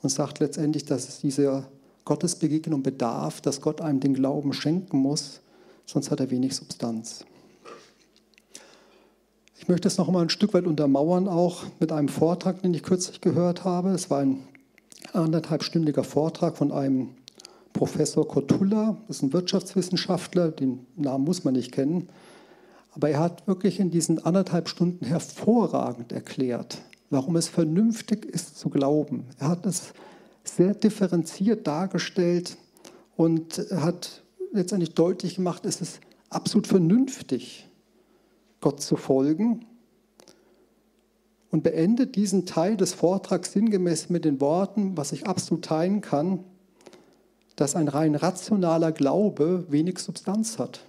und 0.00 0.10
sagt 0.10 0.38
letztendlich, 0.38 0.84
dass 0.84 1.08
es 1.08 1.18
diese 1.18 1.64
Gottesbegegnung 2.04 2.84
bedarf, 2.84 3.40
dass 3.40 3.60
Gott 3.60 3.80
einem 3.80 3.98
den 3.98 4.14
Glauben 4.14 4.52
schenken 4.52 4.98
muss, 4.98 5.40
sonst 5.86 6.12
hat 6.12 6.20
er 6.20 6.30
wenig 6.30 6.54
Substanz. 6.54 7.24
Ich 9.58 9.66
möchte 9.66 9.88
es 9.88 9.98
noch 9.98 10.08
mal 10.08 10.22
ein 10.22 10.30
Stück 10.30 10.54
weit 10.54 10.66
untermauern, 10.66 11.26
auch 11.26 11.64
mit 11.80 11.90
einem 11.90 12.08
Vortrag, 12.08 12.62
den 12.62 12.72
ich 12.72 12.84
kürzlich 12.84 13.20
gehört 13.20 13.64
habe. 13.64 13.90
Es 13.90 14.08
war 14.08 14.20
ein 14.20 14.38
anderthalbstündiger 15.12 16.04
Vortrag 16.04 16.56
von 16.56 16.70
einem 16.70 17.08
Professor 17.72 18.26
Kotulla, 18.26 18.96
das 19.08 19.16
ist 19.16 19.22
ein 19.24 19.32
Wirtschaftswissenschaftler, 19.32 20.52
den 20.52 20.86
Namen 20.94 21.24
muss 21.24 21.42
man 21.42 21.54
nicht 21.54 21.72
kennen, 21.72 22.08
aber 22.92 23.10
er 23.10 23.20
hat 23.20 23.46
wirklich 23.46 23.80
in 23.80 23.90
diesen 23.90 24.24
anderthalb 24.24 24.68
Stunden 24.68 25.04
hervorragend 25.04 26.12
erklärt, 26.12 26.78
warum 27.10 27.36
es 27.36 27.48
vernünftig 27.48 28.24
ist 28.24 28.58
zu 28.58 28.68
glauben. 28.68 29.26
Er 29.38 29.48
hat 29.48 29.66
es 29.66 29.92
sehr 30.44 30.74
differenziert 30.74 31.66
dargestellt 31.66 32.56
und 33.16 33.58
hat 33.70 34.22
letztendlich 34.52 34.94
deutlich 34.94 35.36
gemacht, 35.36 35.64
es 35.66 35.80
ist 35.80 36.00
absolut 36.30 36.66
vernünftig, 36.66 37.68
Gott 38.60 38.80
zu 38.80 38.96
folgen. 38.96 39.66
Und 41.50 41.64
beendet 41.64 42.14
diesen 42.14 42.46
Teil 42.46 42.76
des 42.76 42.94
Vortrags 42.94 43.52
sinngemäß 43.52 44.08
mit 44.08 44.24
den 44.24 44.40
Worten, 44.40 44.96
was 44.96 45.10
ich 45.10 45.26
absolut 45.26 45.64
teilen 45.64 46.00
kann, 46.00 46.44
dass 47.56 47.74
ein 47.74 47.88
rein 47.88 48.14
rationaler 48.14 48.92
Glaube 48.92 49.66
wenig 49.68 49.98
Substanz 49.98 50.58
hat. 50.58 50.80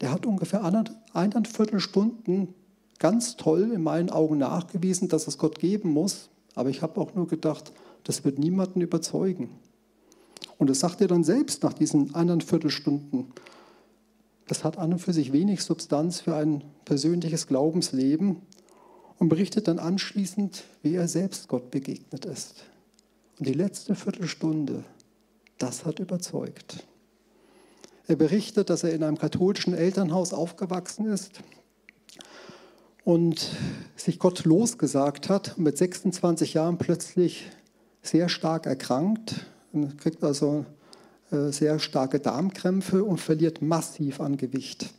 Der 0.00 0.10
hat 0.10 0.26
ungefähr 0.26 0.62
eineinviertel 1.12 1.80
Stunden 1.80 2.54
ganz 2.98 3.36
toll 3.36 3.72
in 3.72 3.82
meinen 3.82 4.10
Augen 4.10 4.38
nachgewiesen, 4.38 5.08
dass 5.08 5.26
es 5.26 5.38
Gott 5.38 5.58
geben 5.58 5.90
muss. 5.90 6.28
Aber 6.54 6.70
ich 6.70 6.82
habe 6.82 7.00
auch 7.00 7.14
nur 7.14 7.26
gedacht, 7.26 7.72
das 8.04 8.24
wird 8.24 8.38
niemanden 8.38 8.80
überzeugen. 8.80 9.50
Und 10.58 10.70
das 10.70 10.80
sagt 10.80 11.00
er 11.00 11.08
dann 11.08 11.24
selbst 11.24 11.62
nach 11.62 11.72
diesen 11.72 12.14
eineinviertel 12.14 12.70
Stunden. 12.70 13.32
Das 14.46 14.64
hat 14.64 14.78
an 14.78 14.92
und 14.92 14.98
für 15.00 15.12
sich 15.12 15.32
wenig 15.32 15.62
Substanz 15.62 16.20
für 16.20 16.34
ein 16.34 16.62
persönliches 16.84 17.46
Glaubensleben 17.46 18.42
und 19.18 19.28
berichtet 19.28 19.68
dann 19.68 19.78
anschließend, 19.78 20.64
wie 20.82 20.94
er 20.94 21.08
selbst 21.08 21.48
Gott 21.48 21.70
begegnet 21.70 22.24
ist. 22.24 22.64
Und 23.38 23.48
die 23.48 23.54
letzte 23.54 23.94
Viertelstunde, 23.94 24.84
das 25.58 25.84
hat 25.84 25.98
überzeugt. 25.98 26.86
Er 28.08 28.16
berichtet, 28.16 28.70
dass 28.70 28.84
er 28.84 28.92
in 28.92 29.02
einem 29.02 29.18
katholischen 29.18 29.74
Elternhaus 29.74 30.32
aufgewachsen 30.32 31.06
ist 31.06 31.40
und 33.04 33.48
sich 33.96 34.18
Gott 34.18 34.44
losgesagt 34.44 35.28
hat 35.28 35.58
mit 35.58 35.76
26 35.76 36.54
Jahren 36.54 36.78
plötzlich 36.78 37.50
sehr 38.02 38.28
stark 38.28 38.66
erkrankt, 38.66 39.46
kriegt 39.98 40.22
also 40.22 40.64
äh, 41.32 41.50
sehr 41.50 41.80
starke 41.80 42.20
Darmkrämpfe 42.20 43.02
und 43.02 43.18
verliert 43.18 43.60
massiv 43.60 44.20
an 44.20 44.36
Gewicht. 44.36 44.94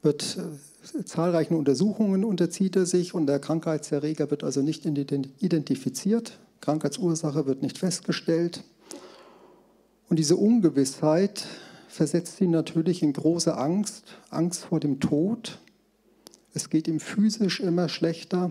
Wird 0.00 0.38
äh, 0.38 1.04
zahlreichen 1.04 1.54
Untersuchungen 1.54 2.24
unterzieht 2.24 2.76
er 2.76 2.86
sich 2.86 3.12
und 3.12 3.26
der 3.26 3.38
Krankheitserreger 3.38 4.30
wird 4.30 4.44
also 4.44 4.62
nicht 4.62 4.86
identifiziert. 4.86 6.38
Krankheitsursache 6.62 7.46
wird 7.46 7.60
nicht 7.60 7.76
festgestellt. 7.76 8.64
Und 10.08 10.18
diese 10.18 10.36
Ungewissheit 10.36 11.46
versetzt 11.96 12.40
ihn 12.40 12.50
natürlich 12.50 13.02
in 13.02 13.12
große 13.12 13.56
Angst, 13.56 14.04
Angst 14.30 14.66
vor 14.66 14.80
dem 14.80 15.00
Tod. 15.00 15.58
Es 16.52 16.70
geht 16.70 16.88
ihm 16.88 17.00
physisch 17.00 17.60
immer 17.60 17.88
schlechter 17.88 18.50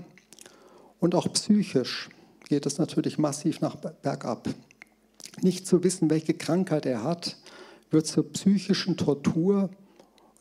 und 0.99 1.15
auch 1.15 1.31
psychisch 1.34 2.10
geht 2.49 2.65
es 2.65 2.77
natürlich 2.77 3.17
massiv 3.17 3.62
nach 3.62 3.75
bergab. 3.75 4.49
Nicht 5.41 5.67
zu 5.67 5.84
wissen, 5.84 6.10
welche 6.10 6.34
Krankheit 6.34 6.86
er 6.86 7.03
hat, 7.03 7.38
wird 7.91 8.08
zur 8.08 8.31
psychischen 8.34 8.97
Tortur 8.97 9.69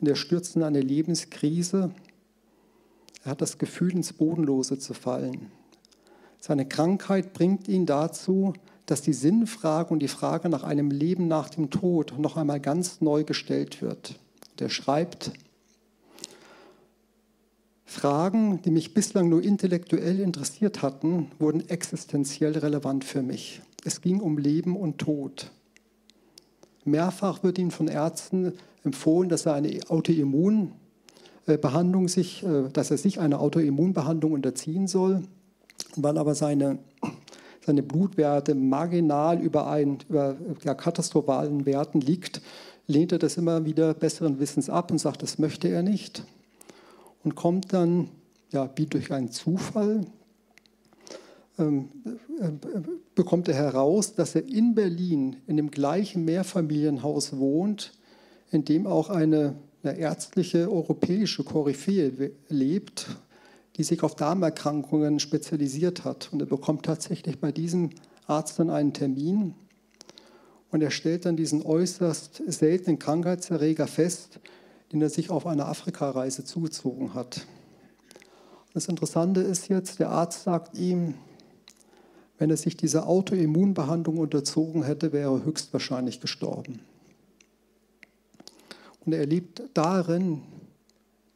und 0.01 0.09
er 0.09 0.17
stürzt 0.17 0.57
in 0.57 0.63
eine 0.63 0.81
Lebenskrise. 0.81 1.91
Er 3.23 3.33
hat 3.33 3.43
das 3.43 3.59
Gefühl, 3.59 3.93
ins 3.93 4.13
Bodenlose 4.13 4.79
zu 4.79 4.95
fallen. 4.95 5.51
Seine 6.41 6.67
Krankheit 6.67 7.33
bringt 7.33 7.69
ihn 7.69 7.87
dazu, 7.87 8.55
dass 8.87 9.03
die 9.03 9.13
Sinnfrage 9.13 9.93
und 9.93 10.01
die 10.01 10.09
Frage 10.09 10.49
nach 10.49 10.63
einem 10.63 10.91
Leben 10.91 11.29
nach 11.29 11.49
dem 11.49 11.71
Tod 11.71 12.15
noch 12.19 12.37
einmal 12.37 12.61
ganz 12.61 13.01
neu 13.01 13.25
gestellt 13.25 13.83
wird. 13.83 14.19
Der 14.59 14.69
schreibt, 14.69 15.33
Fragen, 17.85 18.61
die 18.63 18.71
mich 18.71 18.93
bislang 18.93 19.29
nur 19.29 19.43
intellektuell 19.43 20.21
interessiert 20.21 20.83
hatten, 20.83 21.31
wurden 21.39 21.69
existenziell 21.69 22.59
relevant 22.59 23.05
für 23.05 23.23
mich. 23.23 23.63
Es 23.85 24.01
ging 24.01 24.21
um 24.21 24.37
Leben 24.37 24.77
und 24.77 24.99
Tod. 24.99 25.51
Mehrfach 26.85 27.43
wird 27.43 27.59
ihm 27.59 27.71
von 27.71 27.89
Ärzten 27.89 28.53
empfohlen, 28.83 29.29
dass 29.29 29.47
er 29.47 29.55
eine 29.55 29.79
Autoimmunbehandlung 29.89 32.09
sich, 32.09 32.43
äh, 32.43 32.69
dass 32.73 32.91
er 32.91 32.99
sich 32.99 33.21
einer 33.21 33.41
Autoimmunbehandlung 33.41 34.33
unterziehen 34.33 34.87
soll, 34.87 35.23
weil 35.97 36.19
aber 36.19 36.35
seine 36.35 36.79
seine 37.65 37.83
Blutwerte 37.83 38.55
marginal 38.55 39.41
über, 39.41 39.69
ein, 39.69 39.99
über 40.09 40.37
ja, 40.65 40.75
katastrophalen 40.75 41.67
Werten 41.67 42.01
liegt, 42.01 42.43
lehnt 42.87 43.13
er 43.13 43.19
das 43.19 43.37
immer 43.37 43.65
wieder 43.65 43.95
besseren 43.95 44.39
Wissens 44.39 44.69
ab 44.69 44.91
und 44.91 44.99
sagt, 44.99 45.23
das 45.23 45.39
möchte 45.39 45.69
er 45.69 45.83
nicht. 45.83 46.25
Und 47.25 47.35
kommt 47.35 47.73
dann, 47.73 48.11
ja, 48.53 48.69
wie 48.77 48.87
durch 48.87 49.13
einen 49.13 49.31
Zufall, 49.31 50.05
ähm, 51.59 51.89
äh, 52.41 52.51
bekommt 53.15 53.49
er 53.49 53.55
heraus, 53.55 54.15
dass 54.15 54.35
er 54.35 54.47
in 54.47 54.75
Berlin 54.75 55.37
in 55.47 55.57
dem 55.57 55.71
gleichen 55.71 56.25
Mehrfamilienhaus 56.25 57.39
wohnt, 57.39 57.93
in 58.51 58.65
dem 58.65 58.87
auch 58.87 59.09
eine, 59.09 59.55
eine 59.83 59.97
ärztliche 59.97 60.71
europäische 60.71 61.45
Koryphäe 61.45 62.33
lebt, 62.49 63.07
die 63.77 63.85
sich 63.85 64.03
auf 64.03 64.15
Darmerkrankungen 64.15 65.19
spezialisiert 65.19 66.05
hat. 66.05 66.29
Und 66.33 66.41
er 66.41 66.47
bekommt 66.47 66.85
tatsächlich 66.85 67.41
bei 67.41 67.53
diesem 67.53 67.91
Arzt 68.27 68.59
dann 68.59 68.71
einen 68.71 68.93
Termin. 68.93 69.55
Und 70.71 70.83
er 70.83 70.91
stellt 70.91 71.25
dann 71.25 71.37
diesen 71.37 71.63
äußerst 71.63 72.43
seltenen 72.47 72.99
Krankheitserreger 72.99 73.87
fest, 73.87 74.41
den 74.93 75.03
er 75.03 75.11
sich 75.11 75.31
auf 75.31 75.47
einer 75.47 75.67
Afrikareise 75.67 76.45
zugezogen 76.45 77.15
hat. 77.15 77.47
Das 78.75 78.87
Interessante 78.87 79.41
ist 79.41 79.69
jetzt, 79.69 80.01
der 80.01 80.11
Arzt 80.11 80.45
sagt 80.45 80.77
ihm, 80.77 81.15
wenn 82.39 82.51
er 82.51 82.57
sich 82.57 82.77
dieser 82.77 83.07
Autoimmunbehandlung 83.07 84.19
unterzogen 84.19 84.83
hätte, 84.83 85.13
wäre 85.13 85.39
er 85.39 85.45
höchstwahrscheinlich 85.45 86.21
gestorben. 86.21 86.81
Und 89.05 89.13
er 89.13 89.21
erlebt 89.21 89.63
darin 89.75 90.43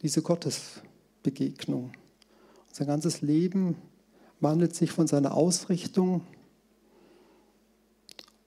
diese 0.02 0.22
Gottesbegegnung. 0.22 1.92
Sein 2.78 2.86
ganzes 2.86 3.22
Leben 3.22 3.74
wandelt 4.38 4.72
sich 4.72 4.92
von 4.92 5.08
seiner 5.08 5.34
Ausrichtung 5.34 6.20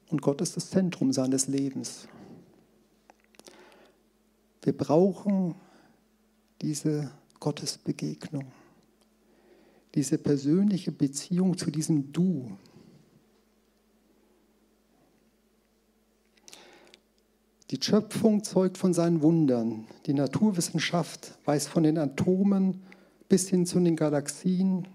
und 0.09 0.21
Gott 0.21 0.39
ist 0.39 0.55
das 0.55 0.69
Zentrum 0.69 1.11
seines 1.11 1.47
Lebens. 1.47 2.07
Wir 4.61 4.71
brauchen 4.71 5.55
diese 6.61 7.11
Gottesbegegnung, 7.41 8.45
diese 9.95 10.17
persönliche 10.17 10.93
Beziehung 10.93 11.57
zu 11.57 11.69
diesem 11.69 12.13
Du. 12.13 12.55
Die 17.69 17.83
Schöpfung 17.83 18.45
zeugt 18.45 18.77
von 18.77 18.93
seinen 18.93 19.21
Wundern. 19.21 19.87
Die 20.05 20.13
Naturwissenschaft 20.13 21.37
weiß 21.43 21.67
von 21.67 21.83
den 21.83 21.97
Atomen 21.97 22.81
bis 23.31 23.47
hin 23.47 23.65
zu 23.65 23.79
den 23.79 23.95
Galaxien, 23.95 24.89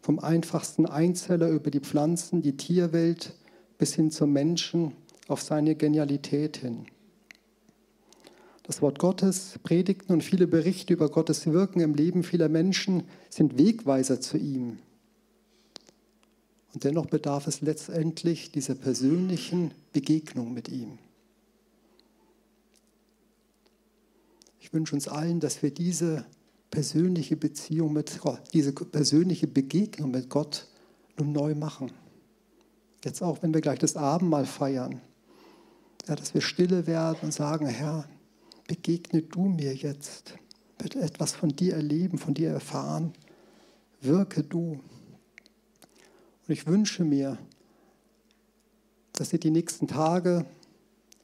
vom 0.00 0.18
einfachsten 0.18 0.86
Einzeller 0.86 1.50
über 1.50 1.70
die 1.70 1.80
Pflanzen, 1.80 2.40
die 2.40 2.56
Tierwelt 2.56 3.34
bis 3.76 3.92
hin 3.92 4.10
zum 4.10 4.32
Menschen 4.32 4.94
auf 5.28 5.42
seine 5.42 5.74
Genialität 5.74 6.56
hin. 6.56 6.86
Das 8.62 8.80
Wort 8.80 8.98
Gottes, 8.98 9.58
Predigten 9.62 10.14
und 10.14 10.24
viele 10.24 10.46
Berichte 10.46 10.94
über 10.94 11.10
Gottes 11.10 11.46
Wirken 11.46 11.80
im 11.80 11.92
Leben 11.92 12.22
vieler 12.22 12.48
Menschen 12.48 13.02
sind 13.28 13.58
Wegweiser 13.58 14.22
zu 14.22 14.38
ihm. 14.38 14.78
Und 16.72 16.84
dennoch 16.84 17.04
bedarf 17.04 17.46
es 17.46 17.60
letztendlich 17.60 18.52
dieser 18.52 18.74
persönlichen 18.74 19.72
Begegnung 19.92 20.54
mit 20.54 20.70
ihm. 20.70 20.96
Ich 24.60 24.72
wünsche 24.72 24.94
uns 24.94 25.08
allen, 25.08 25.40
dass 25.40 25.62
wir 25.62 25.74
diese 25.74 26.24
persönliche 26.72 27.36
Beziehung 27.36 27.92
mit 27.92 28.18
Gott, 28.20 28.40
diese 28.54 28.72
persönliche 28.72 29.46
Begegnung 29.46 30.10
mit 30.10 30.30
Gott 30.30 30.66
nun 31.18 31.32
neu 31.32 31.54
machen. 31.54 31.92
Jetzt 33.04 33.22
auch, 33.22 33.42
wenn 33.42 33.52
wir 33.52 33.60
gleich 33.60 33.78
das 33.78 33.94
Abendmahl 33.94 34.46
feiern, 34.46 35.00
ja, 36.08 36.16
dass 36.16 36.32
wir 36.32 36.40
stille 36.40 36.86
werden 36.86 37.18
und 37.22 37.34
sagen, 37.34 37.66
Herr, 37.66 38.08
begegne 38.66 39.20
du 39.20 39.48
mir 39.48 39.74
jetzt, 39.74 40.34
bitte 40.78 41.00
etwas 41.00 41.32
von 41.32 41.50
dir 41.50 41.74
erleben, 41.74 42.16
von 42.16 42.32
dir 42.32 42.48
erfahren, 42.48 43.12
wirke 44.00 44.42
du. 44.42 44.80
Und 46.46 46.48
ich 46.48 46.66
wünsche 46.66 47.04
mir, 47.04 47.36
dass 49.12 49.32
ihr 49.34 49.40
die 49.40 49.50
nächsten 49.50 49.88
Tage 49.88 50.46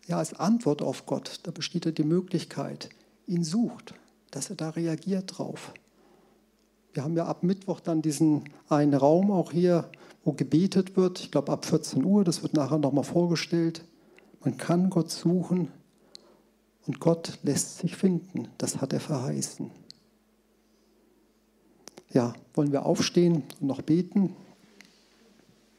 ja 0.06 0.18
als 0.18 0.34
Antwort 0.34 0.82
auf 0.82 1.06
Gott, 1.06 1.40
da 1.44 1.52
besteht 1.52 1.86
ja 1.86 1.90
die 1.90 2.04
Möglichkeit, 2.04 2.90
ihn 3.26 3.44
sucht, 3.44 3.94
dass 4.30 4.50
er 4.50 4.56
da 4.56 4.70
reagiert 4.70 5.38
drauf. 5.38 5.72
Wir 6.92 7.04
haben 7.04 7.16
ja 7.16 7.26
ab 7.26 7.42
Mittwoch 7.42 7.80
dann 7.80 8.02
diesen 8.02 8.44
einen 8.68 8.94
Raum 8.94 9.30
auch 9.30 9.52
hier, 9.52 9.90
wo 10.24 10.32
gebetet 10.32 10.96
wird. 10.96 11.20
Ich 11.20 11.30
glaube 11.30 11.52
ab 11.52 11.64
14 11.64 12.04
Uhr, 12.04 12.24
das 12.24 12.42
wird 12.42 12.54
nachher 12.54 12.78
nochmal 12.78 13.04
vorgestellt. 13.04 13.84
Man 14.42 14.56
kann 14.56 14.90
Gott 14.90 15.10
suchen 15.10 15.68
und 16.86 17.00
Gott 17.00 17.38
lässt 17.42 17.78
sich 17.78 17.96
finden. 17.96 18.48
Das 18.58 18.80
hat 18.80 18.92
er 18.92 19.00
verheißen. 19.00 19.70
Ja, 22.10 22.34
wollen 22.54 22.72
wir 22.72 22.86
aufstehen 22.86 23.42
und 23.60 23.66
noch 23.66 23.82
beten? 23.82 24.34